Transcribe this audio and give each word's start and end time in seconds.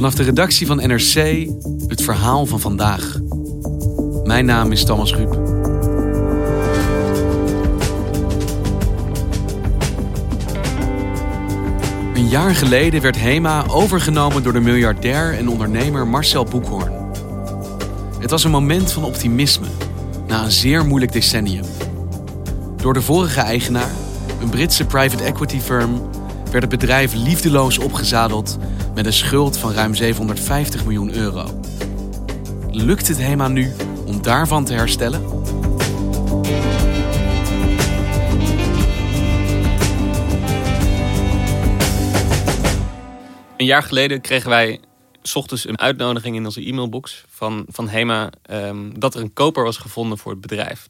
Vanaf 0.00 0.14
de 0.14 0.22
redactie 0.22 0.66
van 0.66 0.76
NRC 0.76 1.46
het 1.86 2.02
verhaal 2.02 2.46
van 2.46 2.60
vandaag. 2.60 3.18
Mijn 4.24 4.44
naam 4.44 4.72
is 4.72 4.84
Thomas 4.84 5.14
Ruip. 5.14 5.32
Een 12.14 12.28
jaar 12.28 12.54
geleden 12.54 13.02
werd 13.02 13.20
HEMA 13.20 13.64
overgenomen 13.66 14.42
door 14.42 14.52
de 14.52 14.60
miljardair 14.60 15.38
en 15.38 15.48
ondernemer 15.48 16.06
Marcel 16.06 16.44
Boekhoorn. 16.44 16.92
Het 18.18 18.30
was 18.30 18.44
een 18.44 18.50
moment 18.50 18.92
van 18.92 19.04
optimisme 19.04 19.66
na 20.26 20.44
een 20.44 20.52
zeer 20.52 20.84
moeilijk 20.84 21.12
decennium. 21.12 21.64
Door 22.76 22.94
de 22.94 23.02
vorige 23.02 23.40
eigenaar, 23.40 23.90
een 24.40 24.50
Britse 24.50 24.86
private 24.86 25.24
equity 25.24 25.58
firm, 25.58 26.10
werd 26.50 26.62
het 26.62 26.68
bedrijf 26.68 27.14
liefdeloos 27.14 27.78
opgezadeld 27.78 28.58
met 29.00 29.08
een 29.08 29.18
schuld 29.18 29.58
van 29.58 29.72
ruim 29.72 29.94
750 29.94 30.84
miljoen 30.84 31.14
euro. 31.14 31.60
Lukt 32.70 33.08
het 33.08 33.18
HEMA 33.18 33.48
nu 33.48 33.72
om 34.06 34.22
daarvan 34.22 34.64
te 34.64 34.72
herstellen? 34.72 35.22
Een 43.56 43.66
jaar 43.66 43.82
geleden 43.82 44.20
kregen 44.20 44.50
wij 44.50 44.80
s 45.22 45.34
ochtends 45.34 45.68
een 45.68 45.78
uitnodiging 45.78 46.36
in 46.36 46.44
onze 46.44 46.66
e-mailbox 46.66 47.24
van, 47.28 47.64
van 47.68 47.88
HEMA 47.88 48.30
ehm, 48.42 48.90
dat 48.98 49.14
er 49.14 49.20
een 49.20 49.32
koper 49.32 49.64
was 49.64 49.76
gevonden 49.76 50.18
voor 50.18 50.32
het 50.32 50.40
bedrijf. 50.40 50.86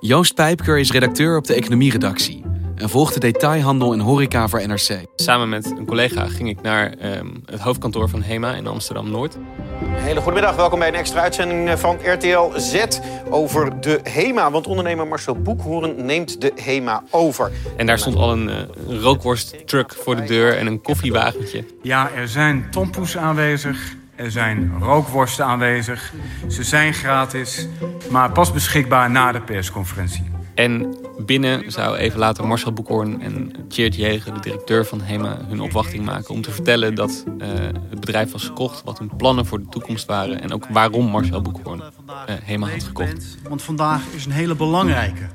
Joost 0.00 0.34
Pijpker 0.34 0.78
is 0.78 0.90
redacteur 0.90 1.36
op 1.36 1.46
de 1.46 1.54
economieredactie 1.54 2.35
en 2.76 2.88
volgt 2.88 3.14
de 3.14 3.20
detailhandel 3.20 3.92
en 3.92 4.00
horeca 4.00 4.48
voor 4.48 4.66
NRC. 4.66 5.04
Samen 5.16 5.48
met 5.48 5.74
een 5.78 5.86
collega 5.86 6.26
ging 6.26 6.48
ik 6.48 6.62
naar 6.62 6.92
ehm, 6.92 7.26
het 7.44 7.60
hoofdkantoor 7.60 8.08
van 8.08 8.22
HEMA 8.22 8.54
in 8.54 8.66
Amsterdam-Noord. 8.66 9.36
Hele 9.84 10.20
goedemiddag, 10.20 10.56
welkom 10.56 10.78
bij 10.78 10.88
een 10.88 10.94
extra 10.94 11.20
uitzending 11.20 11.78
van 11.78 11.98
RTL 12.02 12.58
Z 12.58 12.84
over 13.30 13.80
de 13.80 14.00
HEMA. 14.02 14.50
Want 14.50 14.66
ondernemer 14.66 15.06
Marcel 15.06 15.34
Boekhoorn 15.34 16.04
neemt 16.04 16.40
de 16.40 16.52
HEMA 16.62 17.02
over. 17.10 17.50
En 17.76 17.86
daar 17.86 17.98
stond 17.98 18.16
al 18.16 18.32
een, 18.32 18.48
uh, 18.48 18.54
een 18.88 19.00
rookworsttruck 19.00 19.94
voor 19.94 20.16
de 20.16 20.24
deur 20.24 20.56
en 20.56 20.66
een 20.66 20.82
koffiewagentje. 20.82 21.64
Ja, 21.82 22.10
er 22.10 22.28
zijn 22.28 22.70
tompoes 22.70 23.16
aanwezig. 23.16 23.94
Er 24.14 24.30
zijn 24.30 24.72
rookworsten 24.80 25.44
aanwezig. 25.44 26.12
Ze 26.48 26.62
zijn 26.62 26.94
gratis, 26.94 27.68
maar 28.10 28.32
pas 28.32 28.52
beschikbaar 28.52 29.10
na 29.10 29.32
de 29.32 29.40
persconferentie. 29.40 30.30
En 30.54 30.96
binnen 31.24 31.72
zou 31.72 31.96
even 31.96 32.18
later 32.18 32.46
Marcel 32.46 32.72
Boekhoorn 32.72 33.20
en 33.20 33.52
Tjeerd 33.68 33.94
Jegen, 33.94 34.34
de 34.34 34.40
directeur 34.40 34.86
van 34.86 35.00
HEMA, 35.00 35.38
hun 35.48 35.60
opwachting 35.60 36.04
maken 36.04 36.34
om 36.34 36.42
te 36.42 36.50
vertellen 36.50 36.94
dat 36.94 37.24
uh, 37.38 37.48
het 37.88 38.00
bedrijf 38.00 38.32
was 38.32 38.44
gekocht, 38.44 38.82
wat 38.84 38.98
hun 38.98 39.16
plannen 39.16 39.46
voor 39.46 39.58
de 39.58 39.68
toekomst 39.68 40.06
waren 40.06 40.40
en 40.40 40.52
ook 40.52 40.66
waarom 40.68 41.06
Marcel 41.06 41.42
Boekhoorn 41.42 41.78
uh, 41.78 41.84
HEMA 42.26 42.68
had 42.68 42.82
gekocht. 42.82 43.36
Want 43.48 43.62
vandaag 43.62 44.02
is 44.14 44.24
een 44.24 44.32
hele 44.32 44.54
belangrijke 44.54 45.26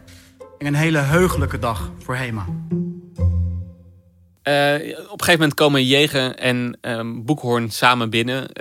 en 0.58 0.68
een 0.68 0.76
hele 0.76 0.98
heugelijke 0.98 1.60
dag 1.60 1.92
voor 2.00 2.16
HEMA. 2.16 2.46
Uh, 4.44 4.76
op 5.00 5.20
een 5.20 5.26
gegeven 5.26 5.32
moment 5.32 5.54
komen 5.54 5.86
Jegen 5.86 6.38
en 6.38 6.78
um, 6.82 7.26
Boekhoorn 7.26 7.70
samen 7.70 8.10
binnen, 8.10 8.52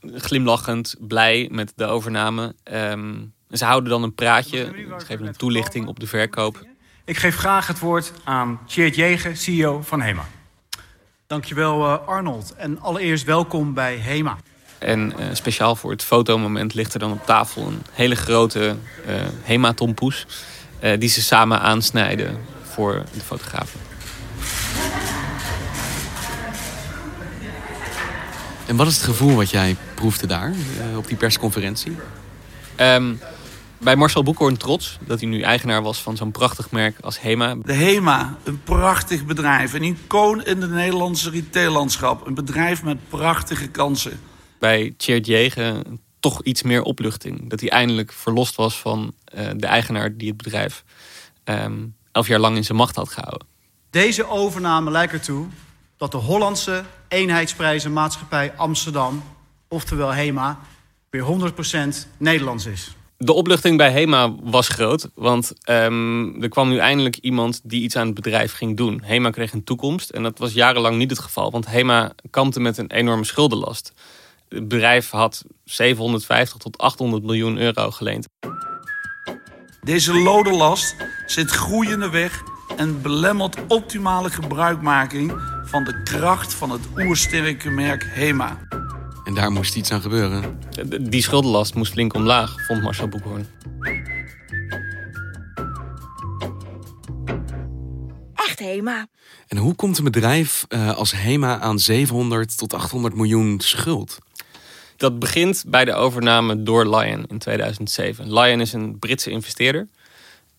glimlachend, 0.00 0.96
blij 0.98 1.48
met 1.52 1.72
de 1.76 1.84
overname. 1.84 2.54
Um, 2.72 3.36
ze 3.50 3.64
houden 3.64 3.90
dan 3.90 4.02
een 4.02 4.14
praatje, 4.14 4.72
ze 4.98 5.04
geven 5.06 5.26
een 5.26 5.36
toelichting 5.36 5.86
op 5.86 6.00
de 6.00 6.06
verkoop. 6.06 6.66
Ik 7.04 7.16
geef 7.16 7.36
graag 7.36 7.66
het 7.66 7.78
woord 7.78 8.12
aan 8.24 8.60
Tjeerd 8.66 8.94
Jegen, 8.94 9.36
CEO 9.36 9.82
van 9.82 10.00
HEMA. 10.00 10.24
Dankjewel 11.26 11.84
uh, 11.84 12.08
Arnold 12.08 12.54
en 12.56 12.80
allereerst 12.80 13.24
welkom 13.24 13.74
bij 13.74 13.96
HEMA. 13.96 14.38
En 14.78 15.12
uh, 15.18 15.26
speciaal 15.32 15.76
voor 15.76 15.90
het 15.90 16.04
fotomoment 16.04 16.74
ligt 16.74 16.94
er 16.94 17.00
dan 17.00 17.12
op 17.12 17.26
tafel 17.26 17.66
een 17.66 17.82
hele 17.92 18.14
grote 18.14 18.76
uh, 19.06 19.14
HEMA-tompoes... 19.42 20.26
die 20.98 21.08
ze 21.08 21.22
samen 21.22 21.60
aansnijden 21.60 22.38
voor 22.62 23.04
de 23.12 23.20
fotografen. 23.20 23.80
En 28.66 28.76
wat 28.76 28.86
is 28.86 28.94
het 28.94 29.04
gevoel 29.04 29.36
wat 29.36 29.50
jij 29.50 29.76
proefde 29.94 30.26
daar 30.26 30.52
op 30.96 31.06
die 31.06 31.16
persconferentie? 31.16 31.96
Um, 32.80 33.20
bij 33.78 33.96
Marcel 33.96 34.22
Boekhoorn 34.22 34.56
trots 34.56 34.98
dat 35.06 35.20
hij 35.20 35.28
nu 35.28 35.40
eigenaar 35.40 35.82
was 35.82 36.02
van 36.02 36.16
zo'n 36.16 36.30
prachtig 36.30 36.70
merk 36.70 37.00
als 37.00 37.20
HEMA. 37.20 37.54
De 37.54 37.72
HEMA, 37.72 38.36
een 38.44 38.62
prachtig 38.62 39.24
bedrijf. 39.24 39.72
Een 39.72 39.82
icoon 39.82 40.44
in 40.44 40.60
het 40.60 40.70
Nederlandse 40.70 41.30
retaillandschap. 41.30 42.26
Een 42.26 42.34
bedrijf 42.34 42.82
met 42.82 43.08
prachtige 43.08 43.68
kansen. 43.68 44.20
Bij 44.58 44.94
Tjeerd 44.96 45.26
Jegen 45.26 46.00
toch 46.20 46.42
iets 46.42 46.62
meer 46.62 46.82
opluchting. 46.82 47.50
Dat 47.50 47.60
hij 47.60 47.70
eindelijk 47.70 48.12
verlost 48.12 48.54
was 48.54 48.80
van 48.80 49.12
uh, 49.34 49.50
de 49.56 49.66
eigenaar 49.66 50.16
die 50.16 50.28
het 50.28 50.36
bedrijf 50.36 50.84
um, 51.44 51.94
elf 52.12 52.26
jaar 52.26 52.38
lang 52.38 52.56
in 52.56 52.64
zijn 52.64 52.78
macht 52.78 52.96
had 52.96 53.08
gehouden. 53.08 53.46
Deze 53.90 54.28
overname 54.28 54.90
lijkt 54.90 55.12
ertoe 55.12 55.46
dat 55.96 56.10
de 56.10 56.16
Hollandse 56.16 56.84
eenheidsprijzenmaatschappij 57.08 58.52
Amsterdam, 58.56 59.22
oftewel 59.68 60.12
HEMA, 60.12 60.58
weer 61.10 61.52
100% 62.04 62.08
Nederlands 62.16 62.66
is. 62.66 62.96
De 63.24 63.32
opluchting 63.32 63.76
bij 63.76 63.90
HEMA 63.90 64.34
was 64.42 64.68
groot, 64.68 65.10
want 65.14 65.52
um, 65.70 66.42
er 66.42 66.48
kwam 66.48 66.68
nu 66.68 66.78
eindelijk 66.78 67.16
iemand 67.16 67.60
die 67.64 67.82
iets 67.82 67.96
aan 67.96 68.06
het 68.06 68.14
bedrijf 68.14 68.52
ging 68.52 68.76
doen. 68.76 69.02
HEMA 69.04 69.30
kreeg 69.30 69.52
een 69.52 69.64
toekomst 69.64 70.10
en 70.10 70.22
dat 70.22 70.38
was 70.38 70.52
jarenlang 70.52 70.96
niet 70.96 71.10
het 71.10 71.18
geval, 71.18 71.50
want 71.50 71.66
HEMA 71.66 72.12
kampte 72.30 72.60
met 72.60 72.78
een 72.78 72.90
enorme 72.90 73.24
schuldenlast. 73.24 73.92
Het 74.48 74.68
bedrijf 74.68 75.10
had 75.10 75.44
750 75.64 76.58
tot 76.58 76.78
800 76.78 77.22
miljoen 77.22 77.58
euro 77.58 77.90
geleend. 77.90 78.28
Deze 79.82 80.12
lodenlast 80.12 80.96
zit 81.26 81.50
groeiende 81.50 82.10
weg 82.10 82.42
en 82.76 83.02
belemmert 83.02 83.56
optimale 83.68 84.30
gebruikmaking 84.30 85.32
van 85.64 85.84
de 85.84 86.02
kracht 86.02 86.54
van 86.54 86.70
het 86.70 86.82
oersterke 86.96 87.70
merk 87.70 88.04
HEMA. 88.08 88.67
En 89.28 89.34
daar 89.34 89.52
moest 89.52 89.76
iets 89.76 89.90
aan 89.90 90.00
gebeuren. 90.00 90.58
Die 91.00 91.22
schuldenlast 91.22 91.74
moest 91.74 91.92
flink 91.92 92.14
omlaag, 92.14 92.66
vond 92.66 92.82
Marcel 92.82 93.08
Boekhoorn. 93.08 93.46
Echt 98.34 98.58
HEMA. 98.58 99.06
En 99.46 99.56
hoe 99.56 99.74
komt 99.74 99.98
een 99.98 100.04
bedrijf 100.04 100.66
uh, 100.68 100.96
als 100.96 101.12
HEMA 101.12 101.58
aan 101.58 101.78
700 101.78 102.58
tot 102.58 102.74
800 102.74 103.14
miljoen 103.14 103.60
schuld? 103.60 104.18
Dat 104.96 105.18
begint 105.18 105.64
bij 105.66 105.84
de 105.84 105.94
overname 105.94 106.62
door 106.62 106.96
Lion 106.96 107.24
in 107.26 107.38
2007. 107.38 108.32
Lion 108.32 108.60
is 108.60 108.72
een 108.72 108.98
Britse 108.98 109.30
investeerder. 109.30 109.88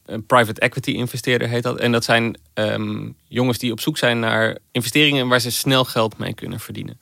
Een 0.05 0.25
private 0.25 0.61
equity 0.61 0.91
investeerder 0.91 1.47
heet 1.47 1.63
dat. 1.63 1.79
En 1.79 1.91
dat 1.91 2.03
zijn 2.03 2.37
um, 2.53 3.15
jongens 3.27 3.57
die 3.57 3.71
op 3.71 3.79
zoek 3.79 3.97
zijn 3.97 4.19
naar 4.19 4.57
investeringen 4.71 5.27
waar 5.27 5.41
ze 5.41 5.51
snel 5.51 5.85
geld 5.85 6.17
mee 6.17 6.33
kunnen 6.33 6.59
verdienen. 6.59 6.99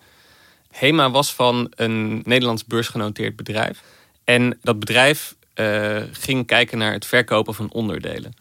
HEMA 0.77 1.11
was 1.11 1.33
van 1.33 1.71
een 1.75 2.21
Nederlands 2.25 2.65
beursgenoteerd 2.65 3.35
bedrijf. 3.35 3.81
En 4.23 4.59
dat 4.61 4.79
bedrijf 4.79 5.35
uh, 5.55 6.01
ging 6.11 6.45
kijken 6.45 6.77
naar 6.77 6.91
het 6.91 7.05
verkopen 7.05 7.53
van 7.53 7.71
onderdelen. 7.71 8.33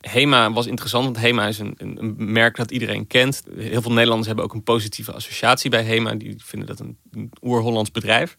HEMA 0.00 0.52
was 0.52 0.66
interessant, 0.66 1.04
want 1.04 1.16
HEMA 1.16 1.46
is 1.46 1.58
een, 1.58 1.74
een, 1.78 1.96
een, 1.98 2.32
merk 2.32 2.56
dat 2.56 2.70
iedereen 2.70 3.06
kent. 3.06 3.42
Heel 3.56 3.82
veel 3.82 3.92
Nederlanders 3.92 4.26
hebben 4.26 4.44
ook 4.44 4.54
een 4.54 4.62
positieve 4.62 5.12
associatie 5.12 5.70
bij 5.70 5.84
HEMA. 5.84 6.14
Die 6.14 6.34
vinden 6.38 6.68
dat 6.68 6.80
een, 6.80 6.96
een 7.12 7.30
oer-Hollands 7.42 7.90
bedrijf. 7.90 8.36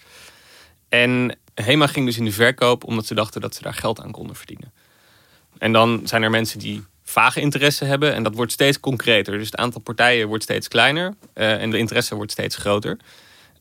En 0.89 1.37
HEMA 1.53 1.87
ging 1.87 2.05
dus 2.05 2.17
in 2.17 2.25
de 2.25 2.31
verkoop 2.31 2.83
omdat 2.83 3.05
ze 3.05 3.13
dachten 3.13 3.41
dat 3.41 3.55
ze 3.55 3.61
daar 3.61 3.73
geld 3.73 4.01
aan 4.01 4.11
konden 4.11 4.35
verdienen. 4.35 4.73
En 5.57 5.71
dan 5.73 6.01
zijn 6.03 6.23
er 6.23 6.29
mensen 6.29 6.59
die 6.59 6.83
vage 7.09 7.41
interesse 7.41 7.85
hebben. 7.85 8.13
En 8.13 8.23
dat 8.23 8.35
wordt 8.35 8.51
steeds 8.51 8.79
concreter. 8.79 9.37
Dus 9.37 9.45
het 9.45 9.55
aantal 9.55 9.81
partijen 9.81 10.27
wordt 10.27 10.43
steeds 10.43 10.67
kleiner. 10.67 11.13
Uh, 11.35 11.61
en 11.61 11.71
de 11.71 11.77
interesse 11.77 12.15
wordt 12.15 12.31
steeds 12.31 12.55
groter. 12.55 12.97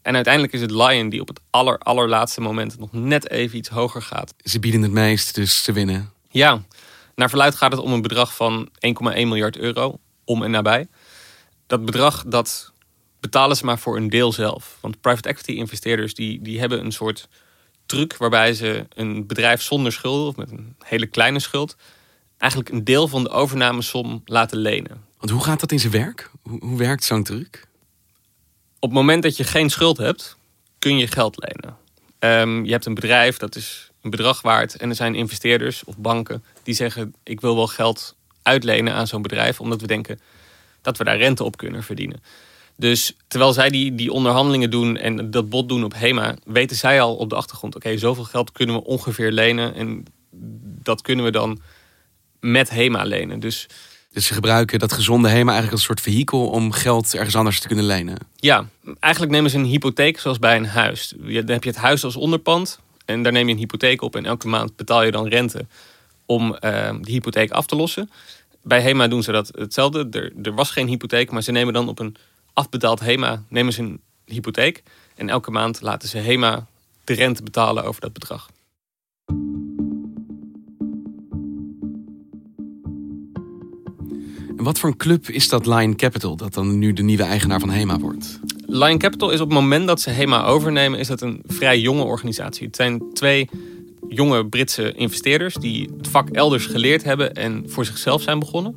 En 0.02 0.14
uiteindelijk 0.14 0.52
is 0.52 0.60
het 0.60 0.70
Lion 0.70 1.08
die 1.08 1.20
op 1.20 1.28
het 1.28 1.40
aller, 1.50 1.78
allerlaatste 1.78 2.40
moment 2.40 2.78
nog 2.78 2.92
net 2.92 3.30
even 3.30 3.58
iets 3.58 3.68
hoger 3.68 4.02
gaat. 4.02 4.34
Ze 4.44 4.58
bieden 4.58 4.82
het 4.82 4.90
meest, 4.90 5.34
dus 5.34 5.64
ze 5.64 5.72
winnen. 5.72 6.12
Ja, 6.28 6.62
naar 7.14 7.28
verluid 7.28 7.54
gaat 7.54 7.72
het 7.72 7.80
om 7.80 7.92
een 7.92 8.02
bedrag 8.02 8.34
van 8.34 8.68
1,1 8.68 8.72
miljard 9.02 9.56
euro. 9.56 9.98
Om 10.24 10.42
en 10.42 10.50
nabij. 10.50 10.86
dat 11.66 11.84
bedrag 11.84 12.24
dat 12.26 12.72
betalen 13.20 13.56
ze 13.56 13.64
maar 13.64 13.78
voor 13.78 13.96
een 13.96 14.10
deel 14.10 14.32
zelf. 14.32 14.78
Want 14.80 15.00
private 15.00 15.28
equity 15.28 15.52
investeerders 15.52 16.14
die, 16.14 16.42
die 16.42 16.60
hebben 16.60 16.84
een 16.84 16.92
soort 16.92 17.28
truc 17.86 18.16
waarbij 18.16 18.54
ze 18.54 18.86
een 18.94 19.26
bedrijf 19.26 19.62
zonder 19.62 19.92
schulden 19.92 20.26
of 20.26 20.36
met 20.36 20.50
een 20.50 20.76
hele 20.84 21.06
kleine 21.06 21.38
schuld 21.38 21.76
eigenlijk 22.38 22.70
een 22.72 22.84
deel 22.84 23.08
van 23.08 23.22
de 23.22 23.30
overnamesom 23.30 24.22
laten 24.24 24.58
lenen. 24.58 25.04
Want 25.18 25.30
hoe 25.30 25.44
gaat 25.44 25.60
dat 25.60 25.72
in 25.72 25.80
zijn 25.80 25.92
werk? 25.92 26.30
Hoe, 26.42 26.64
hoe 26.64 26.78
werkt 26.78 27.04
zo'n 27.04 27.22
truc? 27.22 27.66
Op 28.78 28.88
het 28.88 28.98
moment 28.98 29.22
dat 29.22 29.36
je 29.36 29.44
geen 29.44 29.70
schuld 29.70 29.96
hebt, 29.96 30.36
kun 30.78 30.98
je 30.98 31.06
geld 31.06 31.36
lenen. 31.38 31.76
Ehm, 32.18 32.64
je 32.64 32.70
hebt 32.70 32.86
een 32.86 32.94
bedrijf, 32.94 33.36
dat 33.36 33.56
is 33.56 33.90
een 34.00 34.10
bedrag 34.10 34.42
waard. 34.42 34.76
En 34.76 34.88
er 34.88 34.94
zijn 34.94 35.14
investeerders 35.14 35.84
of 35.84 35.96
banken 35.96 36.44
die 36.62 36.74
zeggen: 36.74 37.14
Ik 37.22 37.40
wil 37.40 37.56
wel 37.56 37.66
geld 37.66 38.16
uitlenen 38.42 38.92
aan 38.92 39.06
zo'n 39.06 39.22
bedrijf, 39.22 39.60
omdat 39.60 39.80
we 39.80 39.86
denken 39.86 40.20
dat 40.82 40.96
we 40.96 41.04
daar 41.04 41.16
rente 41.16 41.44
op 41.44 41.56
kunnen 41.56 41.82
verdienen. 41.82 42.22
Dus 42.76 43.16
terwijl 43.28 43.52
zij 43.52 43.70
die, 43.70 43.94
die 43.94 44.12
onderhandelingen 44.12 44.70
doen 44.70 44.96
en 44.96 45.30
dat 45.30 45.48
bod 45.48 45.68
doen 45.68 45.84
op 45.84 45.94
HEMA, 45.94 46.36
weten 46.44 46.76
zij 46.76 47.00
al 47.00 47.16
op 47.16 47.30
de 47.30 47.36
achtergrond: 47.36 47.76
oké, 47.76 47.98
zoveel 47.98 48.24
geld 48.24 48.52
kunnen 48.52 48.74
we 48.76 48.84
ongeveer 48.84 49.32
lenen. 49.32 49.74
En 49.74 50.04
dat 50.82 51.02
kunnen 51.02 51.24
we 51.24 51.30
dan 51.30 51.60
met 52.40 52.70
HEMA 52.70 53.04
lenen. 53.04 53.40
Dus 53.40 53.66
Dus 54.12 54.26
ze 54.26 54.34
gebruiken 54.34 54.78
dat 54.78 54.92
gezonde 54.92 55.28
HEMA 55.28 55.52
eigenlijk 55.52 55.72
als 55.72 55.80
een 55.80 55.86
soort 55.86 56.00
vehikel 56.00 56.48
om 56.48 56.72
geld 56.72 57.14
ergens 57.14 57.36
anders 57.36 57.60
te 57.60 57.66
kunnen 57.66 57.84
lenen. 57.84 58.16
ja, 58.36 58.66
eigenlijk 59.00 59.32
nemen 59.32 59.50
ze 59.50 59.56
een 59.56 59.64
hypotheek 59.64 60.18
zoals 60.20 60.38
bij 60.38 60.56
een 60.56 60.66
huis. 60.66 61.14
Dan 61.18 61.48
heb 61.48 61.64
je 61.64 61.70
het 61.70 61.78
huis 61.78 62.04
als 62.04 62.16
onderpand 62.16 62.80
en 63.04 63.22
daar 63.22 63.32
neem 63.32 63.46
je 63.46 63.52
een 63.52 63.58
hypotheek 63.60 64.02
op. 64.02 64.16
En 64.16 64.26
elke 64.26 64.48
maand 64.48 64.76
betaal 64.76 65.02
je 65.02 65.10
dan 65.10 65.28
rente 65.28 65.66
om 66.26 66.54
eh, 66.54 66.94
die 67.00 67.14
hypotheek 67.14 67.50
af 67.50 67.66
te 67.66 67.76
lossen. 67.76 68.10
Bij 68.62 68.80
HEMA 68.80 69.08
doen 69.08 69.22
ze 69.22 69.32
dat 69.32 69.50
hetzelfde. 69.54 70.06
Er, 70.10 70.32
er 70.42 70.54
was 70.54 70.70
geen 70.70 70.88
hypotheek, 70.88 71.30
maar 71.30 71.42
ze 71.42 71.52
nemen 71.52 71.72
dan 71.72 71.88
op 71.88 71.98
een 71.98 72.16
afbetaald 72.52 73.00
HEMA 73.00 73.42
nemen 73.48 73.72
ze 73.72 73.82
een 73.82 74.00
hypotheek. 74.24 74.82
En 75.14 75.28
elke 75.28 75.50
maand 75.50 75.80
laten 75.80 76.08
ze 76.08 76.18
HEMA 76.18 76.66
de 77.04 77.14
rente 77.14 77.42
betalen 77.42 77.84
over 77.84 78.00
dat 78.00 78.12
bedrag. 78.12 78.48
Wat 84.56 84.78
voor 84.78 84.88
een 84.88 84.96
club 84.96 85.28
is 85.28 85.48
dat 85.48 85.66
Lion 85.66 85.96
Capital, 85.96 86.36
dat 86.36 86.54
dan 86.54 86.78
nu 86.78 86.92
de 86.92 87.02
nieuwe 87.02 87.22
eigenaar 87.22 87.60
van 87.60 87.70
HEMA 87.70 87.98
wordt? 87.98 88.40
Lion 88.66 88.98
Capital 88.98 89.30
is 89.30 89.40
op 89.40 89.48
het 89.48 89.58
moment 89.58 89.86
dat 89.86 90.00
ze 90.00 90.10
HEMA 90.10 90.44
overnemen, 90.44 90.98
is 90.98 91.06
dat 91.06 91.20
een 91.20 91.42
vrij 91.46 91.80
jonge 91.80 92.02
organisatie. 92.02 92.66
Het 92.66 92.76
zijn 92.76 93.02
twee 93.12 93.48
jonge 94.08 94.46
Britse 94.46 94.92
investeerders 94.92 95.54
die 95.54 95.90
het 95.96 96.08
vak 96.08 96.28
elders 96.28 96.66
geleerd 96.66 97.04
hebben 97.04 97.34
en 97.34 97.64
voor 97.66 97.84
zichzelf 97.84 98.22
zijn 98.22 98.38
begonnen. 98.38 98.76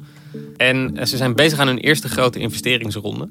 En 0.58 0.98
eh, 0.98 1.06
ze 1.06 1.18
zijn 1.18 1.36
bezig 1.36 1.60
aan 1.60 1.68
hun 1.68 1.78
eerste 1.78 2.10
grote 2.10 2.40
investeringsronde. 2.40 3.30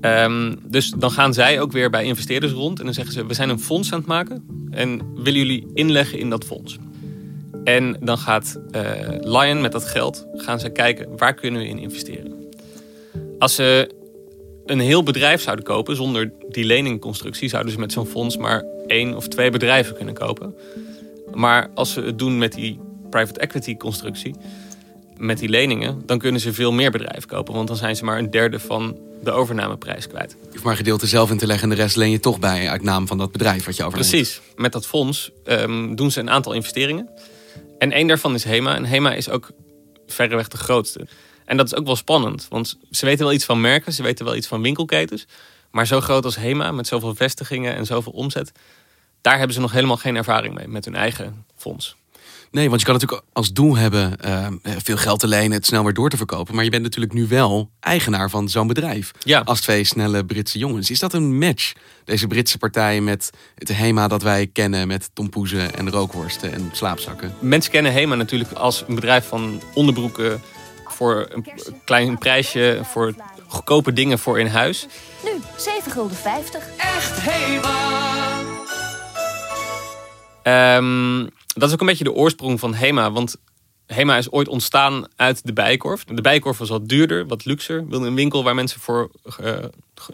Ehm, 0.00 0.54
dus 0.64 0.90
dan 0.90 1.10
gaan 1.10 1.34
zij 1.34 1.60
ook 1.60 1.72
weer 1.72 1.90
bij 1.90 2.04
investeerders 2.04 2.52
rond 2.52 2.78
en 2.78 2.84
dan 2.84 2.94
zeggen 2.94 3.12
ze: 3.14 3.26
We 3.26 3.34
zijn 3.34 3.48
een 3.48 3.60
fonds 3.60 3.92
aan 3.92 3.98
het 3.98 4.08
maken 4.08 4.44
en 4.70 5.00
willen 5.14 5.40
jullie 5.40 5.66
inleggen 5.74 6.18
in 6.18 6.30
dat 6.30 6.44
fonds? 6.44 6.78
En 7.76 7.96
dan 8.00 8.18
gaat 8.18 8.60
eh, 8.70 8.82
Lion 9.20 9.60
met 9.60 9.72
dat 9.72 9.84
geld 9.84 10.26
gaan 10.34 10.60
ze 10.60 10.68
kijken 10.68 11.16
waar 11.16 11.34
kunnen 11.34 11.60
we 11.60 11.68
in 11.68 11.78
investeren. 11.78 12.48
Als 13.38 13.54
ze 13.54 13.90
een 14.66 14.80
heel 14.80 15.02
bedrijf 15.02 15.42
zouden 15.42 15.64
kopen 15.64 15.96
zonder 15.96 16.32
die 16.48 16.64
leningconstructie, 16.64 17.48
zouden 17.48 17.72
ze 17.72 17.78
met 17.78 17.92
zo'n 17.92 18.06
fonds 18.06 18.36
maar 18.36 18.64
één 18.86 19.16
of 19.16 19.28
twee 19.28 19.50
bedrijven 19.50 19.96
kunnen 19.96 20.14
kopen. 20.14 20.54
Maar 21.34 21.70
als 21.74 21.92
ze 21.92 22.00
het 22.00 22.18
doen 22.18 22.38
met 22.38 22.52
die 22.52 22.78
private 23.10 23.40
equity 23.40 23.76
constructie, 23.76 24.34
met 25.16 25.38
die 25.38 25.48
leningen, 25.48 26.02
dan 26.06 26.18
kunnen 26.18 26.40
ze 26.40 26.52
veel 26.52 26.72
meer 26.72 26.90
bedrijven 26.90 27.28
kopen. 27.28 27.54
Want 27.54 27.68
dan 27.68 27.76
zijn 27.76 27.96
ze 27.96 28.04
maar 28.04 28.18
een 28.18 28.30
derde 28.30 28.58
van 28.58 28.98
de 29.22 29.30
overnameprijs 29.30 30.06
kwijt. 30.06 30.30
Je 30.30 30.48
hoeft 30.50 30.62
maar 30.62 30.72
een 30.72 30.78
gedeelte 30.78 31.06
zelf 31.06 31.30
in 31.30 31.38
te 31.38 31.46
leggen 31.46 31.70
en 31.70 31.76
de 31.76 31.82
rest 31.82 31.96
leen 31.96 32.10
je 32.10 32.20
toch 32.20 32.38
bij 32.38 32.68
uit 32.68 32.82
naam 32.82 33.06
van 33.06 33.18
dat 33.18 33.32
bedrijf 33.32 33.64
wat 33.64 33.76
je 33.76 33.84
overneemt. 33.84 34.10
Precies. 34.10 34.40
Met 34.56 34.72
dat 34.72 34.86
fonds 34.86 35.30
ehm, 35.44 35.94
doen 35.94 36.10
ze 36.10 36.20
een 36.20 36.30
aantal 36.30 36.52
investeringen. 36.52 37.08
En 37.80 37.92
één 37.92 38.06
daarvan 38.06 38.34
is 38.34 38.44
HEMA. 38.44 38.74
En 38.74 38.84
HEMA 38.84 39.14
is 39.14 39.28
ook 39.28 39.50
verreweg 40.06 40.48
de 40.48 40.56
grootste. 40.56 41.06
En 41.44 41.56
dat 41.56 41.66
is 41.66 41.74
ook 41.74 41.86
wel 41.86 41.96
spannend. 41.96 42.46
Want 42.48 42.78
ze 42.90 43.06
weten 43.06 43.24
wel 43.24 43.34
iets 43.34 43.44
van 43.44 43.60
merken. 43.60 43.92
Ze 43.92 44.02
weten 44.02 44.24
wel 44.24 44.36
iets 44.36 44.46
van 44.46 44.62
winkelketens. 44.62 45.26
Maar 45.70 45.86
zo 45.86 46.00
groot 46.00 46.24
als 46.24 46.36
HEMA, 46.36 46.72
met 46.72 46.86
zoveel 46.86 47.14
vestigingen 47.14 47.74
en 47.74 47.86
zoveel 47.86 48.12
omzet... 48.12 48.52
daar 49.20 49.36
hebben 49.36 49.54
ze 49.54 49.60
nog 49.60 49.72
helemaal 49.72 49.96
geen 49.96 50.16
ervaring 50.16 50.54
mee 50.54 50.68
met 50.68 50.84
hun 50.84 50.94
eigen 50.94 51.44
fonds. 51.56 51.96
Nee, 52.50 52.68
want 52.68 52.80
je 52.80 52.86
kan 52.86 52.94
natuurlijk 52.94 53.22
als 53.32 53.52
doel 53.52 53.76
hebben 53.76 54.20
eh, 54.20 54.46
veel 54.62 54.96
geld 54.96 55.20
te 55.20 55.26
lenen, 55.26 55.52
het 55.52 55.66
snel 55.66 55.84
weer 55.84 55.94
door 55.94 56.10
te 56.10 56.16
verkopen. 56.16 56.54
Maar 56.54 56.64
je 56.64 56.70
bent 56.70 56.82
natuurlijk 56.82 57.12
nu 57.12 57.26
wel 57.26 57.70
eigenaar 57.80 58.30
van 58.30 58.48
zo'n 58.48 58.66
bedrijf. 58.66 59.10
Ja. 59.18 59.40
Als 59.44 59.60
twee 59.60 59.84
snelle 59.84 60.24
Britse 60.24 60.58
jongens. 60.58 60.90
Is 60.90 60.98
dat 60.98 61.12
een 61.12 61.38
match? 61.38 61.72
Deze 62.04 62.26
Britse 62.26 62.58
partij 62.58 63.00
met 63.00 63.30
het 63.54 63.68
HEMA 63.68 64.08
dat 64.08 64.22
wij 64.22 64.46
kennen 64.46 64.86
met 64.86 65.10
tompoezen 65.12 65.74
en 65.74 65.90
rookworsten 65.90 66.52
en 66.52 66.70
slaapzakken. 66.72 67.34
Mensen 67.38 67.72
kennen 67.72 67.92
HEMA 67.92 68.14
natuurlijk 68.14 68.52
als 68.52 68.84
een 68.86 68.94
bedrijf 68.94 69.28
van 69.28 69.62
onderbroeken... 69.74 70.40
voor 70.86 71.26
een 71.32 71.46
klein 71.84 72.18
prijsje, 72.18 72.80
voor 72.82 73.14
goedkope 73.46 73.92
dingen 73.92 74.18
voor 74.18 74.40
in 74.40 74.46
huis. 74.46 74.86
Nu 75.24 75.30
7 75.56 75.92
gulden 75.92 76.16
50. 76.16 76.64
Ehm, 80.42 81.26
dat 81.54 81.68
is 81.68 81.74
ook 81.74 81.80
een 81.80 81.86
beetje 81.86 82.04
de 82.04 82.12
oorsprong 82.12 82.60
van 82.60 82.74
HEMA. 82.74 83.12
Want 83.12 83.36
HEMA 83.86 84.16
is 84.16 84.30
ooit 84.30 84.48
ontstaan 84.48 85.04
uit 85.16 85.46
de 85.46 85.52
Bijenkorf. 85.52 86.04
De 86.04 86.20
Bijenkorf 86.20 86.58
was 86.58 86.68
wat 86.68 86.88
duurder, 86.88 87.26
wat 87.26 87.44
luxer. 87.44 87.86
Wilde 87.88 88.06
een 88.06 88.14
winkel 88.14 88.44
waar 88.44 88.54
mensen 88.54 88.80
voor 88.80 89.10
eh, 89.42 89.54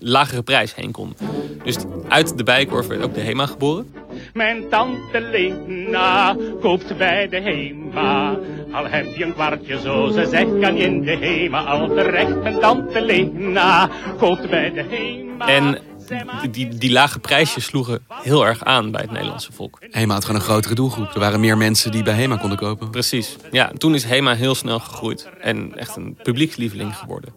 lagere 0.00 0.43
prijs 0.43 0.75
heen 0.75 0.91
konden. 0.91 1.17
Dus 1.65 1.77
uit 2.09 2.37
de 2.37 2.44
Bijenkorf 2.44 2.87
werd 2.87 3.03
ook 3.03 3.15
de 3.15 3.21
HEMA 3.21 3.47
geboren. 3.47 3.94
Mijn 4.35 4.69
tante 4.69 5.21
Lena 5.21 6.37
koopt 6.61 6.97
bij 6.99 7.29
de 7.29 7.41
HEMA. 7.41 8.38
Al 8.73 8.87
heb 8.87 9.17
je 9.17 9.25
een 9.25 9.33
kwartje 9.33 9.81
zo, 9.81 10.11
ze 10.11 10.27
zegt 10.31 10.59
kan 10.61 10.77
je 10.77 10.85
in 10.85 11.03
de 11.03 11.17
HEMA 11.17 11.65
al 11.65 11.88
terecht. 11.88 12.43
Mijn 12.43 12.61
tante 12.61 13.00
Lena 13.00 13.91
koopt 14.19 14.50
bij 14.50 14.73
de 14.73 14.83
HEMA. 14.83 15.49
En 15.49 15.79
die, 16.08 16.50
die, 16.50 16.69
die 16.79 16.93
lage 16.93 17.19
prijsjes 17.19 17.64
sloegen 17.64 18.05
heel 18.23 18.47
erg 18.47 18.64
aan 18.64 18.91
bij 18.91 19.00
het 19.00 19.11
Nederlandse 19.11 19.53
volk. 19.53 19.79
HEMA 19.91 20.14
had 20.14 20.25
gewoon 20.25 20.41
een 20.41 20.47
grotere 20.47 20.75
doelgroep. 20.75 21.14
Er 21.14 21.20
waren 21.20 21.41
meer 21.41 21.56
mensen 21.56 21.91
die 21.91 22.03
bij 22.03 22.14
HEMA 22.14 22.37
konden 22.37 22.58
kopen. 22.58 22.91
Precies. 22.91 23.37
Ja, 23.50 23.73
toen 23.79 23.94
is 23.94 24.05
HEMA 24.05 24.35
heel 24.35 24.55
snel 24.55 24.79
gegroeid 24.81 25.29
en 25.41 25.76
echt 25.79 25.97
een 25.97 26.19
publiekslieveling 26.23 26.97
geworden. 26.97 27.35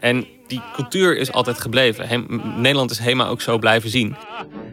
En 0.00 0.26
die 0.46 0.62
cultuur 0.74 1.16
is 1.16 1.32
altijd 1.32 1.60
gebleven. 1.60 2.08
Hem- 2.08 2.42
Nederland 2.56 2.90
is 2.90 2.98
HEMA 2.98 3.26
ook 3.26 3.40
zo 3.40 3.58
blijven 3.58 3.90
zien. 3.90 4.16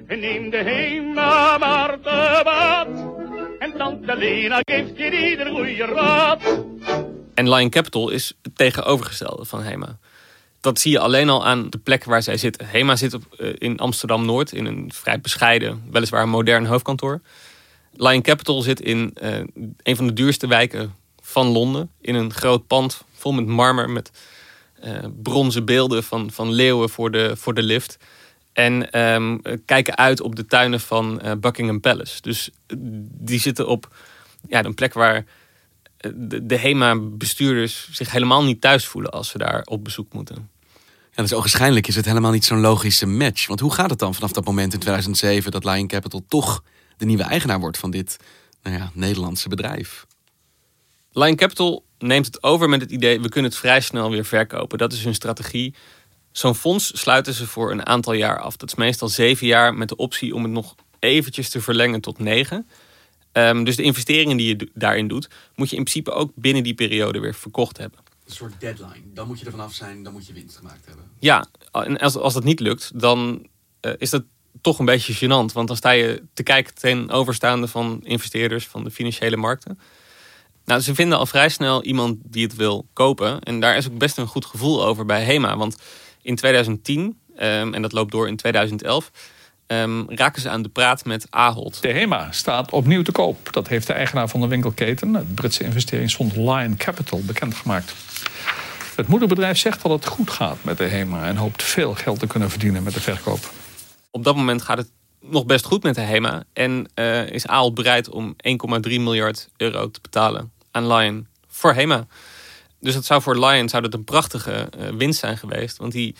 Neem 0.07 0.49
de 0.49 0.57
HEMA 0.57 1.57
maar 1.57 1.97
te 2.01 2.41
bad. 2.43 2.87
En 3.59 3.73
tante 3.77 4.15
Lena 4.17 4.59
geeft 4.61 4.97
je 4.97 5.29
ieder 5.29 5.47
goede 5.47 5.85
raad. 5.85 6.41
En 7.33 7.49
Lion 7.49 7.69
Capital 7.69 8.09
is 8.09 8.33
het 8.41 8.55
tegenovergestelde 8.57 9.45
van 9.45 9.61
HEMA. 9.63 9.97
Dat 10.61 10.79
zie 10.79 10.91
je 10.91 10.99
alleen 10.99 11.29
al 11.29 11.45
aan 11.45 11.69
de 11.69 11.77
plek 11.77 12.03
waar 12.03 12.23
zij 12.23 12.37
zitten. 12.37 12.67
HEMA 12.67 12.95
zit 12.95 13.13
op, 13.13 13.23
eh, 13.37 13.53
in 13.57 13.77
Amsterdam-Noord 13.77 14.51
in 14.51 14.65
een 14.65 14.91
vrij 14.93 15.21
bescheiden, 15.21 15.83
weliswaar 15.91 16.29
modern 16.29 16.65
hoofdkantoor. 16.65 17.21
Lion 17.93 18.21
Capital 18.21 18.61
zit 18.61 18.81
in 18.81 19.11
eh, 19.13 19.39
een 19.83 19.95
van 19.95 20.07
de 20.07 20.13
duurste 20.13 20.47
wijken 20.47 20.95
van 21.21 21.47
Londen. 21.47 21.91
In 22.01 22.15
een 22.15 22.33
groot 22.33 22.67
pand 22.67 23.03
vol 23.13 23.31
met 23.31 23.45
marmer, 23.45 23.89
met 23.89 24.11
eh, 24.79 24.93
bronzen 25.21 25.65
beelden 25.65 26.03
van, 26.03 26.31
van 26.31 26.51
leeuwen 26.51 26.89
voor 26.89 27.11
de, 27.11 27.35
voor 27.35 27.53
de 27.53 27.63
lift. 27.63 27.97
En 28.53 28.91
ehm, 28.91 29.37
kijken 29.65 29.97
uit 29.97 30.21
op 30.21 30.35
de 30.35 30.45
tuinen 30.45 30.79
van 30.79 31.21
Buckingham 31.39 31.79
Palace. 31.79 32.21
Dus 32.21 32.49
die 33.17 33.39
zitten 33.39 33.67
op 33.67 33.95
ja, 34.47 34.63
een 34.63 34.73
plek 34.73 34.93
waar 34.93 35.25
de, 35.99 36.45
de 36.45 36.57
HEMA-bestuurders 36.57 37.89
zich 37.91 38.11
helemaal 38.11 38.43
niet 38.43 38.61
thuis 38.61 38.85
voelen 38.85 39.11
als 39.11 39.29
ze 39.29 39.37
daar 39.37 39.61
op 39.63 39.83
bezoek 39.83 40.13
moeten. 40.13 40.49
Ja, 41.11 41.23
dus 41.23 41.33
ogenschijnlijk 41.33 41.87
is 41.87 41.95
het 41.95 42.05
helemaal 42.05 42.31
niet 42.31 42.45
zo'n 42.45 42.59
logische 42.59 43.05
match. 43.05 43.47
Want 43.47 43.59
hoe 43.59 43.73
gaat 43.73 43.89
het 43.89 43.99
dan 43.99 44.13
vanaf 44.13 44.31
dat 44.31 44.45
moment 44.45 44.73
in 44.73 44.79
2007 44.79 45.51
dat 45.51 45.63
Lion 45.63 45.87
Capital 45.87 46.23
toch 46.27 46.63
de 46.97 47.05
nieuwe 47.05 47.23
eigenaar 47.23 47.59
wordt 47.59 47.77
van 47.77 47.91
dit 47.91 48.17
nou 48.63 48.77
ja, 48.77 48.91
Nederlandse 48.93 49.49
bedrijf? 49.49 50.05
Lion 51.11 51.35
Capital 51.35 51.83
neemt 51.97 52.25
het 52.25 52.43
over 52.43 52.69
met 52.69 52.81
het 52.81 52.91
idee, 52.91 53.21
we 53.21 53.29
kunnen 53.29 53.51
het 53.51 53.59
vrij 53.59 53.81
snel 53.81 54.09
weer 54.09 54.25
verkopen. 54.25 54.77
Dat 54.77 54.93
is 54.93 55.03
hun 55.03 55.13
strategie. 55.13 55.75
Zo'n 56.31 56.55
fonds 56.55 56.99
sluiten 56.99 57.33
ze 57.33 57.47
voor 57.47 57.71
een 57.71 57.85
aantal 57.85 58.13
jaar 58.13 58.39
af. 58.39 58.57
Dat 58.57 58.69
is 58.69 58.75
meestal 58.75 59.07
zeven 59.07 59.47
jaar 59.47 59.73
met 59.73 59.89
de 59.89 59.95
optie 59.95 60.35
om 60.35 60.43
het 60.43 60.51
nog 60.51 60.75
eventjes 60.99 61.49
te 61.49 61.61
verlengen 61.61 62.01
tot 62.01 62.19
negen. 62.19 62.67
Ehm, 63.31 63.63
dus 63.63 63.75
de 63.75 63.83
investeringen 63.83 64.37
die 64.37 64.47
je 64.47 64.69
daarin 64.73 65.07
doet, 65.07 65.29
moet 65.55 65.69
je 65.69 65.75
in 65.75 65.83
principe 65.83 66.11
ook 66.11 66.31
binnen 66.35 66.63
die 66.63 66.73
periode 66.73 67.19
weer 67.19 67.35
verkocht 67.35 67.77
hebben. 67.77 67.99
Een 68.25 68.35
soort 68.35 68.53
deadline. 68.59 69.13
Dan 69.13 69.27
moet 69.27 69.39
je 69.39 69.45
er 69.45 69.51
vanaf 69.51 69.73
zijn, 69.73 70.03
dan 70.03 70.13
moet 70.13 70.27
je 70.27 70.33
winst 70.33 70.57
gemaakt 70.57 70.85
hebben. 70.85 71.05
Ja, 71.19 71.47
en 71.71 71.97
als, 71.97 72.15
als 72.15 72.33
dat 72.33 72.43
niet 72.43 72.59
lukt, 72.59 72.91
dan 72.99 73.47
eh, 73.79 73.93
is 73.97 74.09
dat 74.09 74.23
toch 74.61 74.79
een 74.79 74.85
beetje 74.85 75.15
gênant. 75.15 75.53
Want 75.53 75.67
dan 75.67 75.77
sta 75.77 75.89
je 75.89 76.23
te 76.33 76.43
kijken 76.43 76.75
ten 76.75 77.09
overstaande 77.09 77.67
van 77.67 77.99
investeerders 78.03 78.67
van 78.67 78.83
de 78.83 78.91
financiële 78.91 79.37
markten. 79.37 79.79
Nou, 80.65 80.81
ze 80.81 80.95
vinden 80.95 81.17
al 81.17 81.25
vrij 81.25 81.49
snel 81.49 81.83
iemand 81.83 82.17
die 82.23 82.43
het 82.43 82.55
wil 82.55 82.87
kopen. 82.93 83.41
En 83.41 83.59
daar 83.59 83.77
is 83.77 83.87
ook 83.87 83.97
best 83.97 84.17
een 84.17 84.27
goed 84.27 84.45
gevoel 84.45 84.85
over 84.85 85.05
bij 85.05 85.23
HEMA. 85.23 85.57
Want 85.57 85.77
in 86.21 86.35
2010, 86.35 87.19
ehm, 87.35 87.73
en 87.73 87.81
dat 87.81 87.91
loopt 87.91 88.11
door 88.11 88.27
in 88.27 88.35
2011, 88.35 89.11
ehm, 89.69 90.03
raken 90.07 90.41
ze 90.41 90.49
aan 90.49 90.61
de 90.61 90.69
praat 90.69 91.05
met 91.05 91.27
Ahold. 91.29 91.81
De 91.81 91.91
HEMA 91.91 92.31
staat 92.31 92.71
opnieuw 92.71 93.01
te 93.01 93.11
koop. 93.11 93.53
Dat 93.53 93.67
heeft 93.67 93.87
de 93.87 93.93
eigenaar 93.93 94.27
van 94.27 94.41
de 94.41 94.47
winkelketen, 94.47 95.13
het 95.13 95.35
Britse 95.35 95.63
investeringsfonds 95.63 96.35
Lion 96.35 96.77
Capital, 96.77 97.21
bekendgemaakt. 97.25 97.93
Het 98.95 99.07
moederbedrijf 99.07 99.57
zegt 99.57 99.81
dat 99.81 99.91
het 99.91 100.05
goed 100.05 100.29
gaat 100.29 100.57
met 100.61 100.77
de 100.77 100.83
HEMA 100.83 101.25
en 101.25 101.35
hoopt 101.35 101.63
veel 101.63 101.93
geld 101.93 102.19
te 102.19 102.27
kunnen 102.27 102.49
verdienen 102.49 102.83
met 102.83 102.93
de 102.93 103.01
verkoop. 103.01 103.51
Op 104.11 104.23
dat 104.23 104.35
moment 104.35 104.61
gaat 104.61 104.77
het 104.77 104.89
nog 105.21 105.45
best 105.45 105.65
goed 105.65 105.83
met 105.83 105.95
de 105.95 106.01
HEMA. 106.01 106.43
En 106.53 106.89
eh, 106.93 107.29
is 107.29 107.47
Ahold 107.47 107.73
bereid 107.73 108.09
om 108.09 108.35
1,3 108.35 108.81
miljard 108.81 109.49
euro 109.57 109.91
te 109.91 109.99
betalen 110.01 110.51
aan 110.71 110.93
Lion 110.93 111.27
voor 111.47 111.73
HEMA. 111.73 112.07
Dus 112.79 112.93
dat 112.93 113.05
zou 113.05 113.21
voor 113.21 113.45
Lion 113.45 113.69
zou 113.69 113.83
dat 113.83 113.93
een 113.93 114.03
prachtige 114.03 114.51
eh, 114.51 114.89
winst 114.89 115.19
zijn 115.19 115.37
geweest. 115.37 115.77
Want 115.77 115.91
die, 115.91 116.15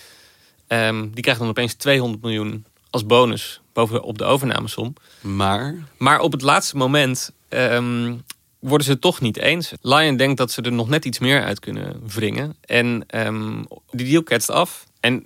ehm, 0.68 1.10
die 1.10 1.22
krijgt 1.22 1.40
dan 1.40 1.50
opeens 1.50 1.74
200 1.74 2.22
miljoen 2.22 2.66
als 2.90 3.06
bonus 3.06 3.62
bovenop 3.74 4.18
de 4.18 4.24
overnamesom. 4.24 4.94
Maar? 5.22 5.76
Maar 5.98 6.20
op 6.20 6.32
het 6.32 6.42
laatste 6.42 6.78
moment 6.78 7.32
ehm, 7.50 8.16
worden 8.60 8.86
ze 8.86 8.92
het 8.92 9.02
toch 9.02 9.22
niet 9.22 9.38
eens. 9.38 9.72
Lion 9.82 10.18
denkt 10.18 10.38
dat 10.38 10.52
ze 10.52 10.62
er 10.62 10.72
nog 10.72 10.90
net 10.90 11.06
iets 11.06 11.20
meer 11.20 11.44
uit 11.44 11.60
kunnen 11.60 12.02
wringen. 12.14 12.56
En 12.62 13.04
um, 13.16 13.68
die 13.92 14.10
deal 14.10 14.24
ketst 14.24 14.50
af. 14.50 14.86
En 15.00 15.24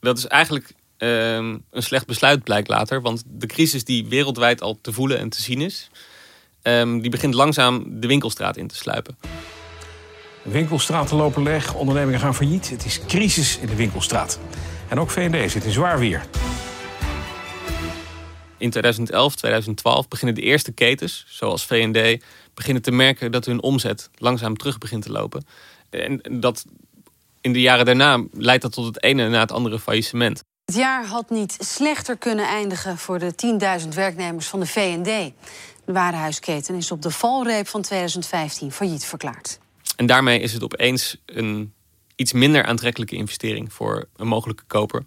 dat 0.00 0.18
is 0.18 0.26
eigenlijk 0.26 0.72
een 0.98 1.62
slecht 1.72 2.06
besluit 2.06 2.44
blijkt 2.44 2.68
later. 2.68 3.00
Want 3.00 3.22
de 3.26 3.46
crisis 3.46 3.84
die 3.84 4.06
wereldwijd 4.06 4.62
al 4.62 4.78
te 4.80 4.92
voelen 4.92 5.18
en 5.18 5.28
te 5.28 5.42
zien 5.42 5.60
is... 5.60 5.90
die 7.00 7.08
begint 7.08 7.34
langzaam 7.34 8.00
de 8.00 8.06
winkelstraat 8.06 8.56
in 8.56 8.68
te 8.68 8.76
sluipen. 8.76 9.18
Winkelstraten 10.42 11.16
lopen 11.16 11.42
leeg, 11.42 11.74
ondernemingen 11.74 12.20
gaan 12.20 12.34
failliet. 12.34 12.70
Het 12.70 12.84
is 12.84 13.00
crisis 13.06 13.58
in 13.58 13.66
de 13.66 13.74
winkelstraat. 13.74 14.38
En 14.88 15.00
ook 15.00 15.10
V&D 15.10 15.50
zit 15.50 15.64
in 15.64 15.72
zwaar 15.72 15.98
weer. 15.98 16.26
In 18.58 18.70
2011, 18.70 19.34
2012 19.34 20.08
beginnen 20.08 20.34
de 20.34 20.40
eerste 20.42 20.72
ketens, 20.72 21.24
zoals 21.28 21.64
V&D, 21.64 22.24
beginnen 22.54 22.82
te 22.82 22.90
merken 22.90 23.32
dat 23.32 23.44
hun 23.44 23.62
omzet 23.62 24.10
langzaam 24.14 24.56
terug 24.56 24.78
begint 24.78 25.02
te 25.02 25.12
lopen. 25.12 25.46
En 25.90 26.20
dat 26.40 26.64
in 27.40 27.52
de 27.52 27.60
jaren 27.60 27.84
daarna 27.84 28.24
leidt 28.32 28.62
dat 28.62 28.72
tot 28.72 28.86
het 28.86 29.02
ene 29.02 29.28
na 29.28 29.40
het 29.40 29.52
andere 29.52 29.78
faillissement. 29.78 30.42
Het 30.64 30.76
jaar 30.76 31.06
had 31.06 31.30
niet 31.30 31.56
slechter 31.58 32.16
kunnen 32.16 32.46
eindigen 32.46 32.98
voor 32.98 33.18
de 33.18 33.32
10.000 33.82 33.88
werknemers 33.88 34.46
van 34.46 34.60
de 34.60 34.66
V&D. 34.66 35.32
De 35.84 35.92
warenhuisketen 35.92 36.74
is 36.74 36.90
op 36.90 37.02
de 37.02 37.10
valreep 37.10 37.68
van 37.68 37.82
2015 37.82 38.72
failliet 38.72 39.04
verklaard. 39.04 39.58
En 39.96 40.06
daarmee 40.06 40.40
is 40.40 40.52
het 40.52 40.62
opeens 40.62 41.16
een 41.26 41.72
iets 42.14 42.32
minder 42.32 42.64
aantrekkelijke 42.64 43.16
investering 43.16 43.72
voor 43.72 44.08
een 44.16 44.26
mogelijke 44.26 44.64
koper 44.66 45.04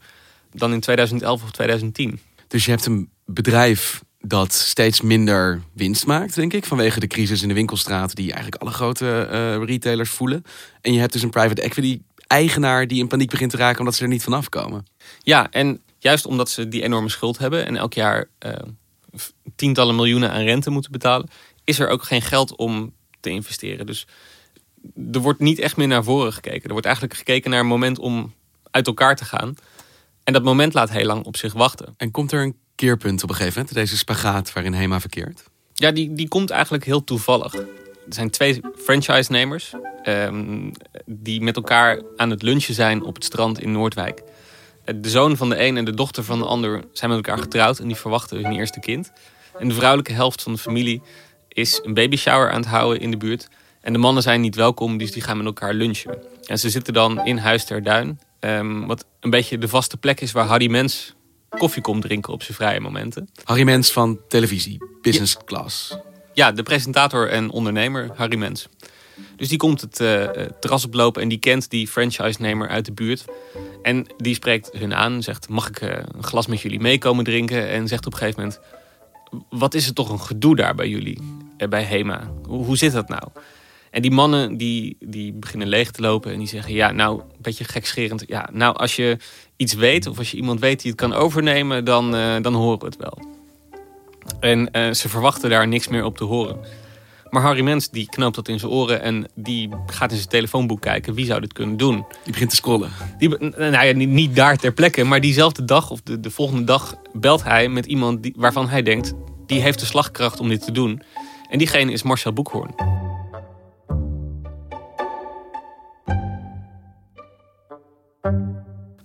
dan 0.51 0.74
in 0.74 0.79
2011 0.79 1.43
of 1.43 1.51
2010. 1.51 2.20
Dus 2.48 2.65
je 2.65 2.72
hebt 2.72 2.86
een 2.86 3.10
bedrijf 3.33 4.01
dat 4.19 4.53
steeds 4.53 5.01
minder 5.01 5.61
winst 5.73 6.05
maakt, 6.05 6.35
denk 6.35 6.53
ik, 6.53 6.65
vanwege 6.65 7.00
de 7.00 7.07
crisis 7.07 7.41
in 7.41 7.47
de 7.47 7.53
winkelstraat 7.53 8.15
die 8.15 8.31
eigenlijk 8.31 8.61
alle 8.61 8.71
grote 8.71 9.27
uh, 9.31 9.65
retailers 9.65 10.09
voelen. 10.09 10.43
En 10.81 10.93
je 10.93 11.00
hebt 11.00 11.13
dus 11.13 11.21
een 11.21 11.29
private 11.29 11.61
equity 11.61 12.01
eigenaar 12.27 12.88
die 12.88 13.00
in 13.00 13.07
paniek 13.07 13.29
begint 13.29 13.51
te 13.51 13.57
raken 13.57 13.79
omdat 13.79 13.95
ze 13.95 14.03
er 14.03 14.09
niet 14.09 14.23
vanaf 14.23 14.50
komen. 14.50 14.85
Ja, 15.19 15.51
en 15.51 15.81
juist 15.97 16.25
omdat 16.25 16.50
ze 16.50 16.67
die 16.67 16.83
enorme 16.83 17.09
schuld 17.09 17.38
hebben 17.38 17.65
en 17.65 17.75
elk 17.75 17.93
jaar 17.93 18.29
uh, 18.45 18.53
tientallen 19.55 19.95
miljoenen 19.95 20.31
aan 20.31 20.43
rente 20.43 20.69
moeten 20.69 20.91
betalen, 20.91 21.29
is 21.63 21.79
er 21.79 21.88
ook 21.88 22.03
geen 22.03 22.21
geld 22.21 22.55
om 22.55 22.93
te 23.19 23.29
investeren. 23.29 23.85
Dus 23.85 24.07
er 25.11 25.19
wordt 25.19 25.39
niet 25.39 25.59
echt 25.59 25.77
meer 25.77 25.88
naar 25.88 26.03
voren 26.03 26.33
gekeken. 26.33 26.63
Er 26.63 26.71
wordt 26.71 26.85
eigenlijk 26.85 27.17
gekeken 27.17 27.51
naar 27.51 27.59
een 27.59 27.67
moment 27.67 28.00
om 28.00 28.33
uit 28.71 28.88
elkaar 28.88 29.15
te 29.15 29.25
gaan. 29.25 29.55
En 30.23 30.33
dat 30.33 30.43
moment 30.43 30.73
laat 30.73 30.89
heel 30.89 31.05
lang 31.05 31.25
op 31.25 31.38
zich 31.38 31.53
wachten. 31.53 31.93
En 31.97 32.11
komt 32.11 32.31
er 32.31 32.41
een 32.41 32.55
keerpunt 32.81 33.23
op 33.23 33.29
een 33.29 33.35
gegeven 33.35 33.59
moment, 33.59 33.75
deze 33.75 33.97
spagaat 33.97 34.53
waarin 34.53 34.73
Hema 34.73 35.00
verkeert? 35.00 35.43
Ja, 35.73 35.91
die, 35.91 36.13
die 36.13 36.27
komt 36.27 36.50
eigenlijk 36.50 36.85
heel 36.85 37.03
toevallig. 37.03 37.53
Er 37.53 37.65
zijn 38.09 38.29
twee 38.29 38.61
franchise-nemers 38.77 39.73
um, 40.05 40.71
die 41.05 41.41
met 41.41 41.55
elkaar 41.55 42.01
aan 42.15 42.29
het 42.29 42.41
lunchen 42.41 42.73
zijn 42.73 43.03
op 43.03 43.15
het 43.15 43.23
strand 43.23 43.61
in 43.61 43.71
Noordwijk. 43.71 44.23
De 44.95 45.09
zoon 45.09 45.38
van 45.38 45.50
de 45.50 45.63
een 45.63 45.77
en 45.77 45.85
de 45.85 45.93
dochter 45.93 46.23
van 46.23 46.39
de 46.39 46.45
ander 46.45 46.83
zijn 46.93 47.09
met 47.09 47.25
elkaar 47.25 47.41
getrouwd 47.41 47.79
en 47.79 47.88
die 47.88 47.95
verwachten 47.95 48.43
hun 48.43 48.51
eerste 48.51 48.79
kind. 48.79 49.11
En 49.59 49.67
de 49.67 49.73
vrouwelijke 49.73 50.13
helft 50.13 50.41
van 50.41 50.53
de 50.53 50.59
familie 50.59 51.01
is 51.47 51.79
een 51.83 51.93
babyshower 51.93 52.51
aan 52.51 52.61
het 52.61 52.69
houden 52.69 53.01
in 53.01 53.11
de 53.11 53.17
buurt. 53.17 53.50
En 53.81 53.93
de 53.93 54.00
mannen 54.00 54.23
zijn 54.23 54.41
niet 54.41 54.55
welkom, 54.55 54.97
dus 54.97 55.11
die 55.11 55.21
gaan 55.21 55.38
met 55.38 55.45
elkaar 55.45 55.73
lunchen. 55.73 56.17
En 56.45 56.59
ze 56.59 56.69
zitten 56.69 56.93
dan 56.93 57.25
in 57.25 57.38
Huis 57.38 57.65
ter 57.65 57.83
Duin. 57.83 58.19
Um, 58.39 58.88
wat 58.88 59.05
een 59.19 59.29
beetje 59.29 59.57
de 59.57 59.67
vaste 59.67 59.97
plek 59.97 60.21
is 60.21 60.31
waar 60.31 60.45
Harry 60.45 60.69
Mens 60.69 61.15
koffie 61.58 61.81
komt 61.81 62.01
drinken 62.01 62.34
op 62.34 62.43
zijn 62.43 62.58
vrije 62.58 62.79
momenten. 62.79 63.29
Harry 63.43 63.63
Mens 63.63 63.91
van 63.91 64.20
televisie, 64.27 64.84
business 65.01 65.38
class. 65.46 65.98
Ja, 66.34 66.51
de 66.51 66.63
presentator 66.63 67.29
en 67.29 67.50
ondernemer 67.50 68.10
Harry 68.15 68.38
Mens. 68.38 68.67
Dus 69.36 69.50
die 69.50 69.58
komt 69.58 69.81
het 69.81 70.00
uh, 70.00 70.24
terras 70.60 70.86
oplopen 70.86 71.22
en 71.22 71.27
die 71.27 71.38
kent 71.38 71.70
die 71.70 71.88
franchise-nemer 71.88 72.67
uit 72.67 72.86
de 72.86 72.91
buurt. 72.91 73.25
En 73.81 74.05
die 74.17 74.36
spreekt 74.36 74.70
hun 74.72 74.93
aan, 74.93 75.24
zegt: 75.24 75.50
Mag 75.50 75.67
ik 75.67 75.81
uh, 75.81 75.89
een 75.89 76.24
glas 76.24 76.48
met 76.48 76.62
jullie 76.62 76.79
meekomen 76.79 77.24
drinken? 77.24 77.70
En 77.70 77.88
zegt 77.88 78.05
op 78.05 78.13
een 78.13 78.20
gegeven 78.20 78.41
moment: 78.41 78.60
Wat 79.50 79.74
is 79.74 79.86
het 79.86 79.96
toch 79.96 80.10
een 80.10 80.20
gedoe 80.20 80.55
daar 80.55 80.75
bij 80.75 80.88
jullie, 80.88 81.20
bij 81.70 81.84
Hema? 81.84 82.31
Hoe, 82.48 82.65
hoe 82.65 82.77
zit 82.77 82.91
dat 82.91 83.10
nou? 83.10 83.24
En 83.91 84.01
die 84.01 84.12
mannen 84.12 84.57
die, 84.57 84.98
die 85.00 85.33
beginnen 85.33 85.67
leeg 85.67 85.91
te 85.91 86.01
lopen 86.01 86.31
en 86.31 86.38
die 86.38 86.48
zeggen: 86.48 86.74
Ja, 86.74 86.91
nou, 86.91 87.19
een 87.19 87.41
beetje 87.41 87.63
gekscherend. 87.63 88.24
Ja, 88.27 88.50
nou, 88.51 88.75
als 88.75 88.95
je 88.95 89.17
iets 89.55 89.74
weet 89.74 90.07
of 90.07 90.17
als 90.17 90.31
je 90.31 90.38
iemand 90.38 90.60
weet 90.60 90.81
die 90.81 90.91
het 90.91 91.00
kan 91.00 91.13
overnemen, 91.13 91.86
dan, 91.86 92.15
uh, 92.15 92.36
dan 92.41 92.53
horen 92.53 92.79
we 92.79 92.86
het 92.86 92.98
wel. 92.98 93.17
En 94.39 94.69
uh, 94.71 94.93
ze 94.93 95.10
verwachten 95.10 95.50
daar 95.50 95.67
niks 95.67 95.88
meer 95.88 96.03
op 96.03 96.17
te 96.17 96.24
horen. 96.24 96.60
Maar 97.29 97.41
Harry 97.41 97.62
Mens 97.62 97.89
die 97.89 98.10
knoopt 98.10 98.36
dat 98.36 98.48
in 98.48 98.60
zijn 98.60 98.71
oren 98.71 99.01
en 99.01 99.27
die 99.36 99.69
gaat 99.86 100.12
in 100.12 100.17
zijn 100.17 100.29
telefoonboek 100.29 100.81
kijken 100.81 101.13
wie 101.13 101.25
zou 101.25 101.41
dit 101.41 101.53
kunnen 101.53 101.77
doen. 101.77 102.05
Die 102.24 102.31
begint 102.31 102.50
te 102.50 102.55
scrollen. 102.55 102.91
Die, 103.17 103.29
nou 103.39 103.88
ja, 103.88 103.93
niet, 103.93 104.10
niet 104.10 104.36
daar 104.36 104.57
ter 104.57 104.74
plekke, 104.74 105.03
maar 105.03 105.21
diezelfde 105.21 105.65
dag 105.65 105.91
of 105.91 106.01
de, 106.01 106.19
de 106.19 106.31
volgende 106.31 106.63
dag 106.63 106.95
belt 107.13 107.43
hij 107.43 107.69
met 107.69 107.86
iemand 107.86 108.24
die, 108.24 108.33
waarvan 108.38 108.69
hij 108.69 108.81
denkt 108.81 109.13
die 109.45 109.62
heeft 109.62 109.79
de 109.79 109.86
slagkracht 109.86 110.39
om 110.39 110.50
dit 110.50 110.65
te 110.65 110.71
doen. 110.71 111.01
En 111.50 111.57
diegene 111.57 111.91
is 111.91 112.03
Marcel 112.03 112.33
Boekhoorn. 112.33 112.90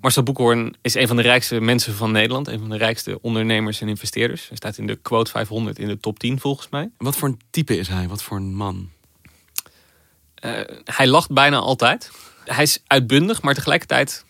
Marcel 0.07 0.23
Boekhoorn 0.23 0.75
is 0.83 0.95
een 0.95 1.07
van 1.07 1.17
de 1.17 1.23
rijkste 1.23 1.61
mensen 1.61 1.95
van 1.95 2.13
Nederland. 2.13 2.49
Een 2.49 2.59
van 2.59 2.69
de 2.69 2.77
rijkste 2.77 3.19
ondernemers 3.23 3.81
en 3.81 3.89
investeerders. 3.89 4.49
Hij 4.49 4.57
staat 4.57 4.79
in 4.79 4.87
de 4.87 4.97
quote 4.97 5.31
500 5.31 5.79
in 5.79 5.89
de 5.89 5.99
top 5.99 6.19
10 6.19 6.41
volgens 6.41 6.69
mij. 6.69 6.91
Wat 6.97 7.17
voor 7.17 7.29
een 7.29 7.41
type 7.51 7.79
is 7.79 7.89
hij? 7.89 8.09
Wat 8.09 8.23
voor 8.23 8.37
een 8.37 8.55
man? 8.55 8.91
Uh, 10.45 10.61
hij 10.85 11.07
lacht 11.07 11.31
bijna 11.31 11.57
altijd. 11.57 12.11
Hij 12.45 12.63
is 12.63 12.83
uitbundig, 12.87 13.43
maar 13.43 13.55
tegelijkertijd 13.55 14.25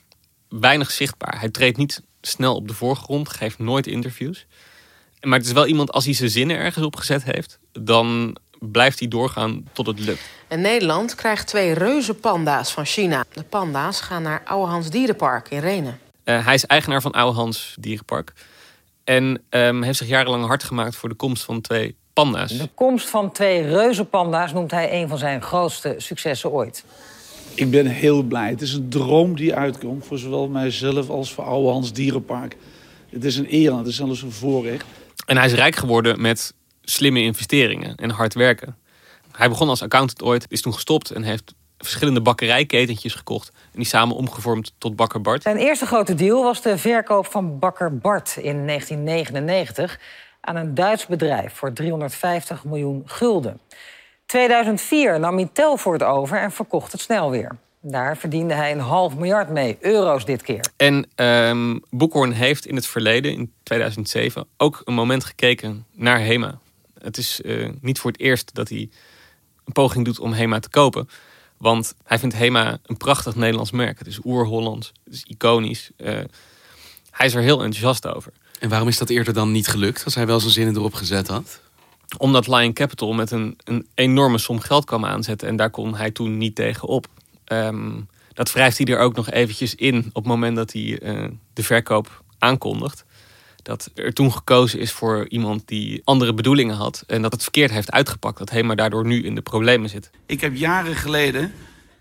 weinig 0.49 0.91
zichtbaar. 0.91 1.39
Hij 1.39 1.51
treedt 1.51 1.77
niet 1.77 2.03
snel 2.21 2.55
op 2.55 2.69
de 2.69 2.75
voorgrond, 2.75 3.29
geeft 3.29 3.59
nooit 3.59 3.87
interviews. 3.87 4.47
Maar 5.21 5.39
het 5.39 5.47
is 5.47 5.53
wel 5.53 5.67
iemand, 5.67 5.93
als 5.93 6.05
hij 6.05 6.15
zijn 6.15 6.31
zinnen 6.31 6.57
ergens 6.57 6.85
opgezet 6.85 7.25
heeft... 7.25 7.59
dan 7.73 8.37
blijft 8.71 8.99
hij 8.99 9.09
doorgaan 9.09 9.65
tot 9.73 9.87
het 9.87 9.99
lukt. 9.99 10.21
En 10.49 10.61
Nederland 10.61 11.15
krijgt 11.15 11.47
twee 11.47 11.73
reuze 11.73 12.15
panda's 12.15 12.73
van 12.73 12.85
China. 12.85 13.25
De 13.33 13.43
panda's 13.43 14.01
gaan 14.01 14.23
naar 14.23 14.43
Ouwehans 14.45 14.91
Dierenpark 14.91 15.51
in 15.51 15.59
Renen. 15.59 15.99
Uh, 16.25 16.45
hij 16.45 16.55
is 16.55 16.67
eigenaar 16.67 17.01
van 17.01 17.13
Ouwehans 17.13 17.77
Dierenpark. 17.81 18.33
En 19.05 19.43
um, 19.51 19.83
heeft 19.83 19.99
zich 19.99 20.09
jarenlang 20.09 20.47
hard 20.47 20.65
gemaakt 20.65 20.97
voor 20.97 21.09
de 21.09 21.15
komst 21.15 21.45
van 21.45 21.61
twee 21.61 21.97
panda's. 22.13 22.59
De 22.59 22.69
komst 22.75 23.09
van 23.09 23.33
twee 23.33 23.63
reuze 23.63 24.05
panda's 24.05 24.53
noemt 24.53 24.71
hij 24.71 25.03
een 25.03 25.09
van 25.09 25.19
zijn 25.19 25.43
grootste 25.43 25.95
successen 25.97 26.51
ooit. 26.51 26.85
Ik 27.55 27.71
ben 27.71 27.87
heel 27.87 28.23
blij. 28.23 28.51
Het 28.51 28.61
is 28.61 28.73
een 28.73 28.89
droom 28.89 29.37
die 29.37 29.55
uitkomt 29.55 30.07
voor 30.07 30.19
zowel 30.19 30.49
mijzelf 30.49 31.09
als 31.09 31.33
voor 31.33 31.45
Ouwehans 31.45 31.93
Dierenpark. 31.93 32.57
Het 33.11 33.25
is 33.25 33.37
een 33.37 33.55
eer 33.55 33.71
en 33.71 33.79
het 33.79 33.87
is 33.87 33.97
zelfs 33.97 34.23
een 34.23 34.33
voorrecht. 34.33 34.85
En 35.27 35.37
hij 35.37 35.47
is 35.47 35.53
rijk 35.53 35.77
geworden 35.77 36.21
met 36.21 36.55
slimme 36.91 37.23
investeringen 37.23 37.97
en 37.97 38.11
hard 38.11 38.35
werken. 38.35 38.77
Hij 39.33 39.49
begon 39.49 39.69
als 39.69 39.83
accountant 39.83 40.23
ooit, 40.23 40.47
is 40.49 40.61
toen 40.61 40.75
gestopt 40.75 41.11
en 41.11 41.23
heeft 41.23 41.55
verschillende 41.79 42.21
bakkerijketentjes 42.21 43.15
gekocht. 43.15 43.49
En 43.49 43.79
die 43.79 43.87
samen 43.87 44.17
omgevormd 44.17 44.73
tot 44.79 44.97
Bakker 44.97 45.21
Bart. 45.21 45.43
Zijn 45.43 45.57
eerste 45.57 45.87
grote 45.87 46.15
deal 46.15 46.43
was 46.43 46.63
de 46.63 46.79
verkoop 46.79 47.27
van 47.27 47.59
Bakker 47.59 47.99
Bart 47.99 48.37
in 48.37 48.67
1999 48.67 49.99
aan 50.41 50.57
een 50.57 50.75
Duits 50.75 51.07
bedrijf 51.07 51.55
voor 51.55 51.73
350 51.73 52.65
miljoen 52.65 53.03
gulden. 53.07 53.61
2004 54.27 55.21
nam 55.21 55.37
hij 55.37 55.49
Telfort 55.53 56.03
over 56.03 56.39
en 56.39 56.53
verkocht 56.53 56.93
het 56.93 57.01
snel 57.01 57.31
weer. 57.31 57.57
Daar 57.81 58.17
verdiende 58.17 58.55
hij 58.55 58.73
een 58.73 58.81
half 58.81 59.17
miljard 59.17 59.49
mee, 59.49 59.77
euro's 59.81 60.25
dit 60.25 60.43
keer. 60.43 60.67
En 60.77 61.07
um, 61.17 61.83
Boekhoorn 61.91 62.33
heeft 62.33 62.67
in 62.67 62.75
het 62.75 62.87
verleden, 62.87 63.33
in 63.33 63.53
2007, 63.63 64.47
ook 64.57 64.83
een 64.85 64.95
moment 64.95 65.25
gekeken 65.25 65.87
naar 65.93 66.21
HEMA. 66.21 66.59
Het 67.07 67.19
is 67.19 67.41
uh, 67.45 67.71
niet 67.81 67.99
voor 67.99 68.11
het 68.11 68.21
eerst 68.21 68.55
dat 68.55 68.69
hij 68.69 68.89
een 69.65 69.73
poging 69.73 70.05
doet 70.05 70.19
om 70.19 70.33
HEMA 70.33 70.59
te 70.59 70.69
kopen. 70.69 71.09
Want 71.57 71.95
hij 72.05 72.19
vindt 72.19 72.35
HEMA 72.35 72.79
een 72.83 72.97
prachtig 72.97 73.35
Nederlands 73.35 73.71
merk. 73.71 73.99
Het 73.99 74.07
is 74.07 74.25
oer-Hollands, 74.25 74.93
het 75.05 75.15
is 75.15 75.23
iconisch. 75.23 75.91
Uh, 75.97 76.21
hij 77.11 77.27
is 77.27 77.35
er 77.35 77.43
heel 77.43 77.63
enthousiast 77.63 78.07
over. 78.07 78.33
En 78.59 78.69
waarom 78.69 78.89
is 78.89 78.99
dat 78.99 79.11
eerder 79.11 79.35
dan 79.35 79.53
niet 79.53 79.69
gelukt, 79.69 80.05
als 80.05 80.15
hij 80.15 80.27
wel 80.27 80.41
zijn 80.41 80.53
zinnen 80.53 80.77
erop 80.77 80.95
gezet 80.95 81.29
had? 81.29 81.61
Omdat 82.19 82.47
Lion 82.47 82.73
Capital 82.73 83.13
met 83.13 83.31
een, 83.31 83.59
een 83.65 83.87
enorme 83.95 84.39
som 84.39 84.61
geld 84.61 84.85
kwam 84.85 85.05
aanzetten. 85.05 85.49
En 85.49 85.57
daar 85.57 85.71
kon 85.71 85.95
hij 85.95 86.11
toen 86.11 86.39
niet 86.39 86.55
tegen 86.55 86.89
op. 86.89 87.07
Um, 87.53 88.09
dat 88.33 88.53
wrijft 88.53 88.79
hij 88.79 88.87
er 88.87 88.99
ook 88.99 89.17
nog 89.17 89.31
eventjes 89.31 89.75
in 89.75 89.99
op 90.09 90.15
het 90.15 90.33
moment 90.33 90.57
dat 90.57 90.73
hij 90.73 91.03
uh, 91.03 91.29
de 91.53 91.63
verkoop 91.63 92.23
aankondigt. 92.39 93.05
Dat 93.67 93.91
er 93.95 94.13
toen 94.13 94.33
gekozen 94.33 94.79
is 94.81 94.93
voor 94.93 95.29
iemand 95.29 95.69
die 95.69 96.01
andere 96.05 96.35
bedoelingen 96.35 96.77
had. 96.77 97.05
En 97.07 97.23
dat 97.23 97.33
het 97.33 97.43
verkeerd 97.43 97.71
heeft 97.71 97.91
uitgepakt. 97.91 98.39
Dat 98.39 98.51
HEMA 98.51 98.75
daardoor 98.75 99.07
nu 99.07 99.25
in 99.25 99.35
de 99.35 99.41
problemen 99.41 99.89
zit. 99.89 100.11
Ik 100.27 100.41
heb 100.41 100.55
jaren 100.55 100.95
geleden 100.95 101.53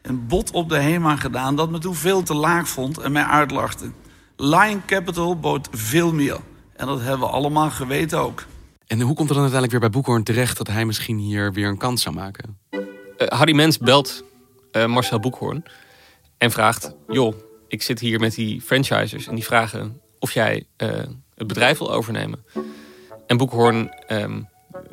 een 0.01 0.27
bod 0.27 0.51
op 0.51 0.69
de 0.69 0.77
HEMA 0.77 1.15
gedaan 1.15 1.55
dat 1.55 1.69
me 1.69 1.77
toen 1.77 1.95
veel 1.95 2.23
te 2.23 2.33
laag 2.33 2.67
vond 2.67 2.97
en 2.97 3.11
mij 3.11 3.23
uitlachte. 3.23 3.91
Lion 4.37 4.85
Capital 4.85 5.39
bood 5.39 5.67
veel 5.71 6.13
meer. 6.13 6.39
En 6.75 6.87
dat 6.87 7.01
hebben 7.01 7.19
we 7.19 7.33
allemaal 7.33 7.69
geweten 7.69 8.19
ook. 8.19 8.45
En 8.87 9.01
hoe 9.01 9.15
komt 9.15 9.29
het 9.29 9.37
dan 9.37 9.49
uiteindelijk 9.49 9.71
weer 9.71 9.89
bij 9.89 9.89
Boekhoorn 9.89 10.23
terecht 10.23 10.57
dat 10.57 10.67
hij 10.67 10.85
misschien 10.85 11.17
hier 11.17 11.53
weer 11.53 11.67
een 11.67 11.77
kans 11.77 12.01
zou 12.01 12.15
maken? 12.15 12.57
Uh, 12.71 12.79
Harry 13.27 13.55
Mens 13.55 13.77
belt 13.77 14.23
uh, 14.71 14.85
Marcel 14.85 15.19
Boekhoorn 15.19 15.63
en 16.37 16.51
vraagt: 16.51 16.95
Joh, 17.07 17.35
ik 17.67 17.81
zit 17.81 17.99
hier 17.99 18.19
met 18.19 18.35
die 18.35 18.61
franchisers 18.61 19.27
en 19.27 19.35
die 19.35 19.43
vragen 19.43 20.01
of 20.19 20.31
jij 20.31 20.65
uh, 20.77 21.03
het 21.35 21.47
bedrijf 21.47 21.77
wil 21.77 21.93
overnemen. 21.93 22.45
En 23.27 23.37
Boekhoorn 23.37 23.91
um, 24.07 24.49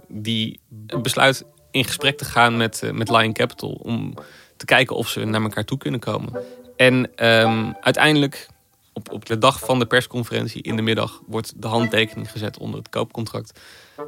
die 0.08 0.60
besluit 1.02 1.44
in 1.70 1.84
gesprek 1.84 2.18
te 2.18 2.24
gaan 2.24 2.56
met, 2.56 2.82
met 2.92 3.08
Lion 3.08 3.32
Capital 3.32 3.70
om 3.70 4.14
te 4.56 4.64
kijken 4.64 4.96
of 4.96 5.08
ze 5.08 5.24
naar 5.24 5.42
elkaar 5.42 5.64
toe 5.64 5.78
kunnen 5.78 6.00
komen. 6.00 6.42
En 6.76 7.26
um, 7.28 7.76
uiteindelijk 7.80 8.48
op, 8.92 9.12
op 9.12 9.26
de 9.26 9.38
dag 9.38 9.60
van 9.60 9.78
de 9.78 9.86
persconferentie 9.86 10.62
in 10.62 10.76
de 10.76 10.82
middag 10.82 11.20
wordt 11.26 11.52
de 11.56 11.66
handtekening 11.66 12.30
gezet 12.30 12.58
onder 12.58 12.78
het 12.78 12.88
koopcontract. 12.88 13.60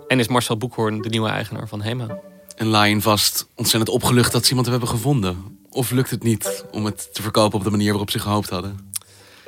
En 0.08 0.18
is 0.18 0.28
Marcel 0.28 0.56
Boekhoorn 0.56 1.02
de 1.02 1.08
nieuwe 1.08 1.28
eigenaar 1.28 1.68
van 1.68 1.82
HEMA. 1.82 2.18
En 2.56 2.70
Lion 2.70 3.00
vast 3.00 3.48
ontzettend 3.54 3.96
opgelucht 3.96 4.32
dat 4.32 4.42
ze 4.42 4.48
iemand 4.48 4.68
hebben 4.68 4.88
gevonden. 4.88 5.58
Of 5.70 5.90
lukt 5.90 6.10
het 6.10 6.22
niet 6.22 6.64
om 6.70 6.84
het 6.84 7.14
te 7.14 7.22
verkopen 7.22 7.58
op 7.58 7.64
de 7.64 7.70
manier 7.70 7.90
waarop 7.90 8.10
ze 8.10 8.18
gehoopt 8.18 8.48
hadden? 8.48 8.92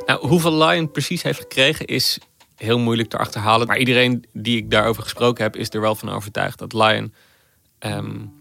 Nou, 0.07 0.27
hoeveel 0.29 0.65
Lion 0.65 0.91
precies 0.91 1.23
heeft 1.23 1.41
gekregen 1.41 1.87
is 1.87 2.19
heel 2.57 2.79
moeilijk 2.79 3.09
te 3.09 3.19
achterhalen. 3.19 3.67
Maar 3.67 3.79
iedereen 3.79 4.25
die 4.33 4.57
ik 4.57 4.71
daarover 4.71 5.03
gesproken 5.03 5.45
heb, 5.45 5.57
is 5.57 5.71
er 5.71 5.81
wel 5.81 5.95
van 5.95 6.11
overtuigd 6.11 6.59
dat 6.59 6.73
Lion. 6.73 7.15
Um, 7.79 8.33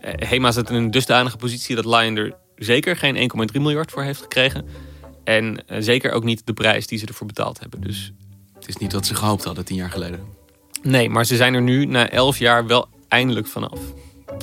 HEMA 0.00 0.52
zit 0.52 0.70
in 0.70 0.76
een 0.76 0.90
dusdanige 0.90 1.36
positie 1.36 1.76
dat 1.76 1.84
Lion 1.84 2.16
er 2.16 2.34
zeker 2.56 2.96
geen 2.96 3.30
1,3 3.54 3.60
miljard 3.60 3.90
voor 3.90 4.02
heeft 4.02 4.20
gekregen. 4.20 4.66
En 5.24 5.62
uh, 5.68 5.76
zeker 5.80 6.12
ook 6.12 6.24
niet 6.24 6.46
de 6.46 6.52
prijs 6.52 6.86
die 6.86 6.98
ze 6.98 7.06
ervoor 7.06 7.26
betaald 7.26 7.60
hebben. 7.60 7.80
Dus... 7.80 8.12
Het 8.54 8.68
is 8.68 8.76
niet 8.76 8.92
wat 8.92 9.06
ze 9.06 9.14
gehoopt 9.14 9.44
hadden 9.44 9.64
tien 9.64 9.76
jaar 9.76 9.90
geleden. 9.90 10.20
Nee, 10.82 11.08
maar 11.10 11.24
ze 11.24 11.36
zijn 11.36 11.54
er 11.54 11.62
nu 11.62 11.84
na 11.84 12.10
elf 12.10 12.38
jaar 12.38 12.66
wel 12.66 12.88
eindelijk 13.08 13.46
vanaf. 13.46 13.80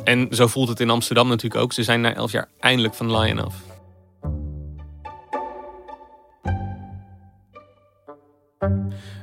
En 0.03 0.27
zo 0.31 0.47
voelt 0.47 0.67
het 0.67 0.79
in 0.79 0.89
Amsterdam 0.89 1.27
natuurlijk 1.27 1.61
ook. 1.61 1.73
Ze 1.73 1.83
zijn 1.83 2.01
na 2.01 2.13
elf 2.13 2.31
jaar 2.31 2.47
eindelijk 2.59 2.93
van 2.93 3.17
Lion 3.17 3.39
af. 3.39 3.55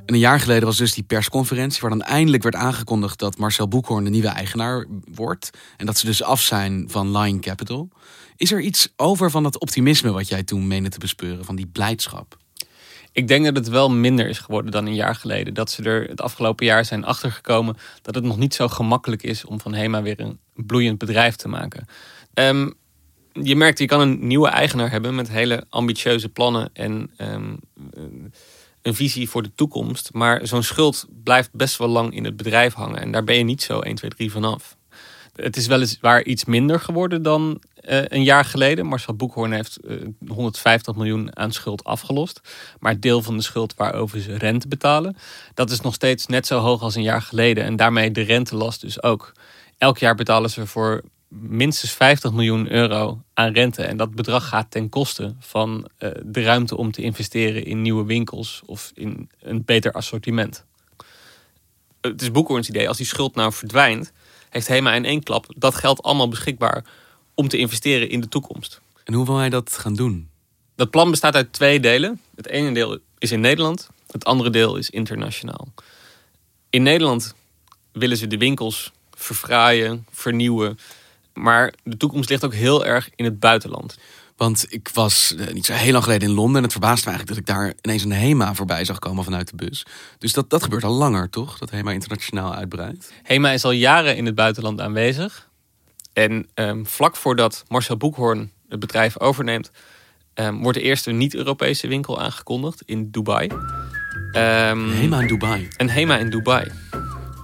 En 0.05 0.13
een 0.13 0.19
jaar 0.19 0.39
geleden 0.39 0.65
was 0.65 0.77
dus 0.77 0.93
die 0.93 1.03
persconferentie 1.03 1.81
waar 1.81 1.89
dan 1.89 2.01
eindelijk 2.01 2.43
werd 2.43 2.55
aangekondigd 2.55 3.19
dat 3.19 3.37
Marcel 3.37 3.67
Boekhoorn 3.67 4.03
de 4.03 4.09
nieuwe 4.09 4.27
eigenaar 4.27 4.85
wordt. 5.13 5.49
En 5.77 5.85
dat 5.85 5.97
ze 5.97 6.05
dus 6.05 6.23
af 6.23 6.41
zijn 6.41 6.85
van 6.89 7.17
Lion 7.17 7.39
Capital. 7.39 7.89
Is 8.35 8.51
er 8.51 8.61
iets 8.61 8.93
over 8.95 9.31
van 9.31 9.43
dat 9.43 9.59
optimisme 9.59 10.11
wat 10.11 10.27
jij 10.27 10.43
toen 10.43 10.67
meende 10.67 10.89
te 10.89 10.99
bespeuren, 10.99 11.45
van 11.45 11.55
die 11.55 11.67
blijdschap? 11.67 12.37
Ik 13.11 13.27
denk 13.27 13.45
dat 13.45 13.55
het 13.55 13.67
wel 13.67 13.89
minder 13.89 14.27
is 14.27 14.39
geworden 14.39 14.71
dan 14.71 14.85
een 14.85 14.95
jaar 14.95 15.15
geleden. 15.15 15.53
Dat 15.53 15.71
ze 15.71 15.83
er 15.83 16.07
het 16.09 16.21
afgelopen 16.21 16.65
jaar 16.65 16.85
zijn 16.85 17.05
achtergekomen 17.05 17.77
dat 18.01 18.15
het 18.15 18.23
nog 18.23 18.37
niet 18.37 18.53
zo 18.53 18.67
gemakkelijk 18.67 19.23
is 19.23 19.45
om 19.45 19.59
van 19.59 19.73
HEMA 19.73 20.01
weer 20.01 20.19
een 20.19 20.39
bloeiend 20.53 20.97
bedrijf 20.97 21.35
te 21.35 21.47
maken. 21.47 21.87
Um, 22.33 22.73
je 23.41 23.55
merkt, 23.55 23.79
je 23.79 23.85
kan 23.85 24.01
een 24.01 24.27
nieuwe 24.27 24.47
eigenaar 24.47 24.91
hebben 24.91 25.15
met 25.15 25.29
hele 25.29 25.65
ambitieuze 25.69 26.29
plannen 26.29 26.69
en 26.73 27.11
um, 27.17 27.59
een 28.85 28.95
visie 28.95 29.29
voor 29.29 29.43
de 29.43 29.51
toekomst. 29.55 30.09
Maar 30.13 30.47
zo'n 30.47 30.63
schuld 30.63 31.05
blijft 31.23 31.49
best 31.53 31.77
wel 31.77 31.87
lang 31.87 32.15
in 32.15 32.25
het 32.25 32.37
bedrijf 32.37 32.73
hangen. 32.73 33.01
En 33.01 33.11
daar 33.11 33.23
ben 33.23 33.35
je 33.35 33.43
niet 33.43 33.61
zo 33.61 33.79
1, 33.79 33.95
2, 33.95 34.09
3 34.09 34.31
vanaf. 34.31 34.77
Het 35.35 35.57
is 35.57 35.67
weliswaar 35.67 36.23
iets 36.23 36.45
minder 36.45 36.79
geworden 36.79 37.21
dan 37.23 37.61
uh, 37.89 38.05
een 38.05 38.23
jaar 38.23 38.45
geleden. 38.45 38.85
Marcel 38.85 39.13
Boekhoorn 39.13 39.51
heeft 39.51 39.77
uh, 39.83 40.01
150 40.27 40.95
miljoen 40.95 41.37
aan 41.37 41.51
schuld 41.51 41.83
afgelost. 41.83 42.41
Maar 42.79 42.99
deel 42.99 43.21
van 43.21 43.37
de 43.37 43.43
schuld 43.43 43.73
waarover 43.75 44.21
ze 44.21 44.37
rente 44.37 44.67
betalen, 44.67 45.17
dat 45.53 45.71
is 45.71 45.81
nog 45.81 45.93
steeds 45.93 46.25
net 46.25 46.47
zo 46.47 46.59
hoog 46.59 46.81
als 46.81 46.95
een 46.95 47.03
jaar 47.03 47.21
geleden. 47.21 47.63
En 47.63 47.75
daarmee 47.75 48.11
de 48.11 48.21
rentelast 48.21 48.81
dus 48.81 49.03
ook. 49.03 49.31
Elk 49.77 49.97
jaar 49.97 50.15
betalen 50.15 50.49
ze 50.49 50.67
voor 50.67 51.03
minstens 51.41 51.91
50 51.91 52.31
miljoen 52.31 52.71
euro 52.71 53.21
aan 53.33 53.53
rente. 53.53 53.83
En 53.83 53.97
dat 53.97 54.15
bedrag 54.15 54.47
gaat 54.47 54.71
ten 54.71 54.89
koste 54.89 55.35
van 55.39 55.87
uh, 55.99 56.09
de 56.23 56.41
ruimte 56.41 56.77
om 56.77 56.91
te 56.91 57.01
investeren 57.01 57.65
in 57.65 57.81
nieuwe 57.81 58.05
winkels 58.05 58.61
of 58.65 58.91
in 58.93 59.29
een 59.39 59.65
beter 59.65 59.91
assortiment. 59.91 60.65
Het 62.01 62.21
is 62.21 62.31
Boekhoorns 62.31 62.69
idee, 62.69 62.87
als 62.87 62.97
die 62.97 63.05
schuld 63.05 63.35
nou 63.35 63.53
verdwijnt, 63.53 64.11
heeft 64.49 64.67
HEMA 64.67 64.93
in 64.93 65.05
één 65.05 65.23
klap 65.23 65.45
dat 65.57 65.75
geld 65.75 66.03
allemaal 66.03 66.27
beschikbaar 66.27 66.83
om 67.33 67.47
te 67.47 67.57
investeren 67.57 68.09
in 68.09 68.21
de 68.21 68.27
toekomst. 68.27 68.81
En 69.03 69.13
hoe 69.13 69.25
wil 69.25 69.37
hij 69.37 69.49
dat 69.49 69.77
gaan 69.77 69.95
doen? 69.95 70.29
Dat 70.75 70.89
plan 70.89 71.11
bestaat 71.11 71.35
uit 71.35 71.53
twee 71.53 71.79
delen. 71.79 72.21
Het 72.35 72.47
ene 72.47 72.71
deel 72.71 72.99
is 73.17 73.31
in 73.31 73.39
Nederland, 73.39 73.89
het 74.11 74.25
andere 74.25 74.49
deel 74.49 74.75
is 74.75 74.89
internationaal. 74.89 75.67
In 76.69 76.83
Nederland 76.83 77.35
willen 77.91 78.17
ze 78.17 78.27
de 78.27 78.37
winkels 78.37 78.91
verfraaien, 79.13 80.05
vernieuwen. 80.11 80.79
Maar 81.35 81.73
de 81.83 81.97
toekomst 81.97 82.29
ligt 82.29 82.45
ook 82.45 82.53
heel 82.53 82.85
erg 82.85 83.09
in 83.15 83.25
het 83.25 83.39
buitenland. 83.39 83.97
Want 84.37 84.65
ik 84.69 84.89
was 84.93 85.35
uh, 85.37 85.47
niet 85.47 85.65
zo 85.65 85.73
heel 85.73 85.91
lang 85.91 86.03
geleden 86.03 86.29
in 86.29 86.35
Londen 86.35 86.55
en 86.55 86.63
het 86.63 86.71
verbaasde 86.71 87.09
me 87.09 87.15
eigenlijk 87.15 87.45
dat 87.47 87.55
ik 87.55 87.61
daar 87.61 87.73
ineens 87.81 88.03
een 88.03 88.11
HEMA 88.11 88.53
voorbij 88.53 88.85
zag 88.85 88.99
komen 88.99 89.23
vanuit 89.23 89.49
de 89.49 89.55
bus. 89.55 89.85
Dus 90.17 90.33
dat, 90.33 90.49
dat 90.49 90.63
gebeurt 90.63 90.83
al 90.83 90.93
langer, 90.93 91.29
toch? 91.29 91.57
Dat 91.57 91.69
HEMA 91.69 91.91
internationaal 91.91 92.53
uitbreidt. 92.53 93.11
HEMA 93.23 93.51
is 93.51 93.63
al 93.63 93.71
jaren 93.71 94.17
in 94.17 94.25
het 94.25 94.35
buitenland 94.35 94.81
aanwezig. 94.81 95.49
En 96.13 96.47
um, 96.55 96.85
vlak 96.87 97.15
voordat 97.15 97.63
Marcel 97.67 97.97
Boekhoorn 97.97 98.51
het 98.69 98.79
bedrijf 98.79 99.19
overneemt, 99.19 99.71
um, 100.33 100.61
wordt 100.61 100.77
de 100.77 100.83
eerste 100.83 101.11
niet-Europese 101.11 101.87
winkel 101.87 102.21
aangekondigd 102.21 102.81
in 102.85 103.11
Dubai. 103.11 103.47
Um, 103.47 104.91
HEMA 104.91 105.21
in 105.21 105.27
Dubai. 105.27 105.67
Een 105.77 105.89
HEMA 105.89 106.17
in 106.17 106.29
Dubai. 106.29 106.71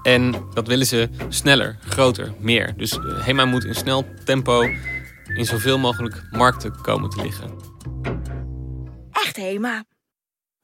En 0.03 0.35
dat 0.53 0.67
willen 0.67 0.85
ze 0.85 1.09
sneller, 1.29 1.77
groter, 1.89 2.33
meer. 2.39 2.73
Dus 2.77 2.97
HEMA 3.19 3.45
moet 3.45 3.65
in 3.65 3.75
snel 3.75 4.05
tempo 4.25 4.61
in 5.35 5.45
zoveel 5.45 5.77
mogelijk 5.77 6.23
markten 6.31 6.81
komen 6.81 7.09
te 7.09 7.21
liggen. 7.21 7.51
Echt 9.11 9.35
HEMA. 9.35 9.83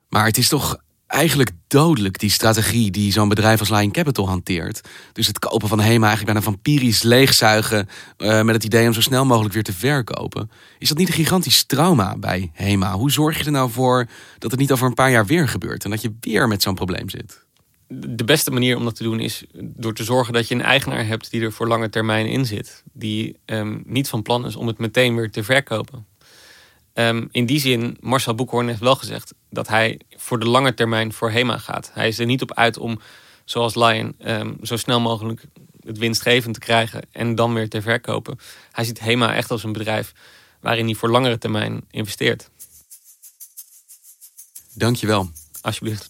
Maar 0.10 0.26
het 0.26 0.38
is 0.38 0.50
toch 0.50 0.78
eigenlijk 1.08 1.52
dodelijk, 1.68 2.20
die 2.20 2.30
strategie 2.30 2.92
die 2.92 3.12
zo'n 3.12 3.30
bedrijf 3.30 3.60
als 3.60 3.70
Lion 3.70 3.92
Capital 3.92 4.28
hanteert. 4.28 4.82
Dus 5.14 5.28
het 5.28 5.40
kopen 5.40 5.68
van 5.68 5.80
HEMA 5.80 6.08
eigenlijk 6.08 6.26
bijna 6.26 6.52
vampirisch 6.52 7.04
leegzuigen... 7.04 7.90
Uh, 8.18 8.42
met 8.42 8.56
het 8.56 8.64
idee 8.64 8.88
om 8.88 8.94
zo 8.94 9.02
snel 9.02 9.26
mogelijk 9.26 9.54
weer 9.54 9.64
te 9.64 9.74
verkopen. 9.74 10.52
Is 10.80 10.88
dat 10.88 10.98
niet 10.98 11.08
een 11.08 11.14
gigantisch 11.14 11.64
trauma 11.64 12.18
bij 12.18 12.52
HEMA? 12.54 12.94
Hoe 12.94 13.12
zorg 13.12 13.38
je 13.38 13.46
er 13.46 13.52
nou 13.52 13.72
voor 13.72 14.08
dat 14.38 14.52
het 14.52 14.60
niet 14.60 14.72
over 14.72 14.88
een 14.88 14.94
paar 14.94 15.12
jaar 15.12 15.26
weer 15.26 15.48
gebeurt... 15.48 15.84
en 15.84 15.90
dat 15.90 16.02
je 16.02 16.16
weer 16.20 16.48
met 16.48 16.62
zo'n 16.62 16.76
probleem 16.76 17.10
zit? 17.10 17.46
De 17.88 18.24
beste 18.24 18.52
manier 18.52 18.78
om 18.78 18.84
dat 18.84 18.96
te 18.96 19.04
doen 19.04 19.20
is 19.20 19.44
door 19.54 19.94
te 19.94 20.04
zorgen 20.04 20.34
dat 20.34 20.48
je 20.48 20.56
een 20.56 20.62
eigenaar 20.62 21.06
hebt... 21.06 21.32
die 21.32 21.42
er 21.42 21.52
voor 21.52 21.68
lange 21.68 21.90
termijn 21.90 22.26
in 22.26 22.46
zit. 22.46 22.84
Die 22.94 23.40
um, 23.46 23.84
niet 23.86 24.10
van 24.10 24.22
plan 24.22 24.46
is 24.46 24.56
om 24.56 24.68
het 24.68 24.78
meteen 24.78 25.16
weer 25.16 25.32
te 25.32 25.44
verkopen. 25.44 26.06
Um, 26.94 27.28
in 27.32 27.46
die 27.46 27.60
zin, 27.60 27.98
Marcel 28.00 28.36
Boekhoorn 28.36 28.68
heeft 28.68 28.80
wel 28.80 28.96
gezegd 28.96 29.34
dat 29.50 29.68
hij 29.68 30.00
voor 30.10 30.40
de 30.40 30.48
lange 30.48 30.74
termijn 30.74 31.14
voor 31.14 31.32
HEMA 31.32 31.58
gaat. 31.58 31.92
Hij 31.94 32.08
is 32.08 32.20
er 32.20 32.26
niet 32.26 32.42
op 32.42 32.54
uit 32.54 32.78
om, 32.78 33.00
zoals 33.46 33.76
Lion, 33.76 34.16
um, 34.26 34.58
zo 34.62 34.78
snel 34.78 35.00
mogelijk 35.00 35.46
het 35.86 35.98
winstgevend 35.98 36.54
te 36.54 36.60
krijgen 36.60 37.02
en 37.12 37.36
dan 37.36 37.54
weer 37.54 37.70
te 37.70 37.82
verkopen. 37.82 38.40
Hij 38.72 38.84
ziet 38.84 39.00
HEMA 39.00 39.36
echt 39.36 39.52
als 39.52 39.64
een 39.64 39.74
bedrijf 39.74 40.14
waarin 40.60 40.86
hij 40.86 40.96
voor 40.96 41.10
langere 41.10 41.38
termijn 41.38 41.84
investeert. 41.92 42.50
Dankjewel. 44.74 45.32
Alsjeblieft. 45.62 46.10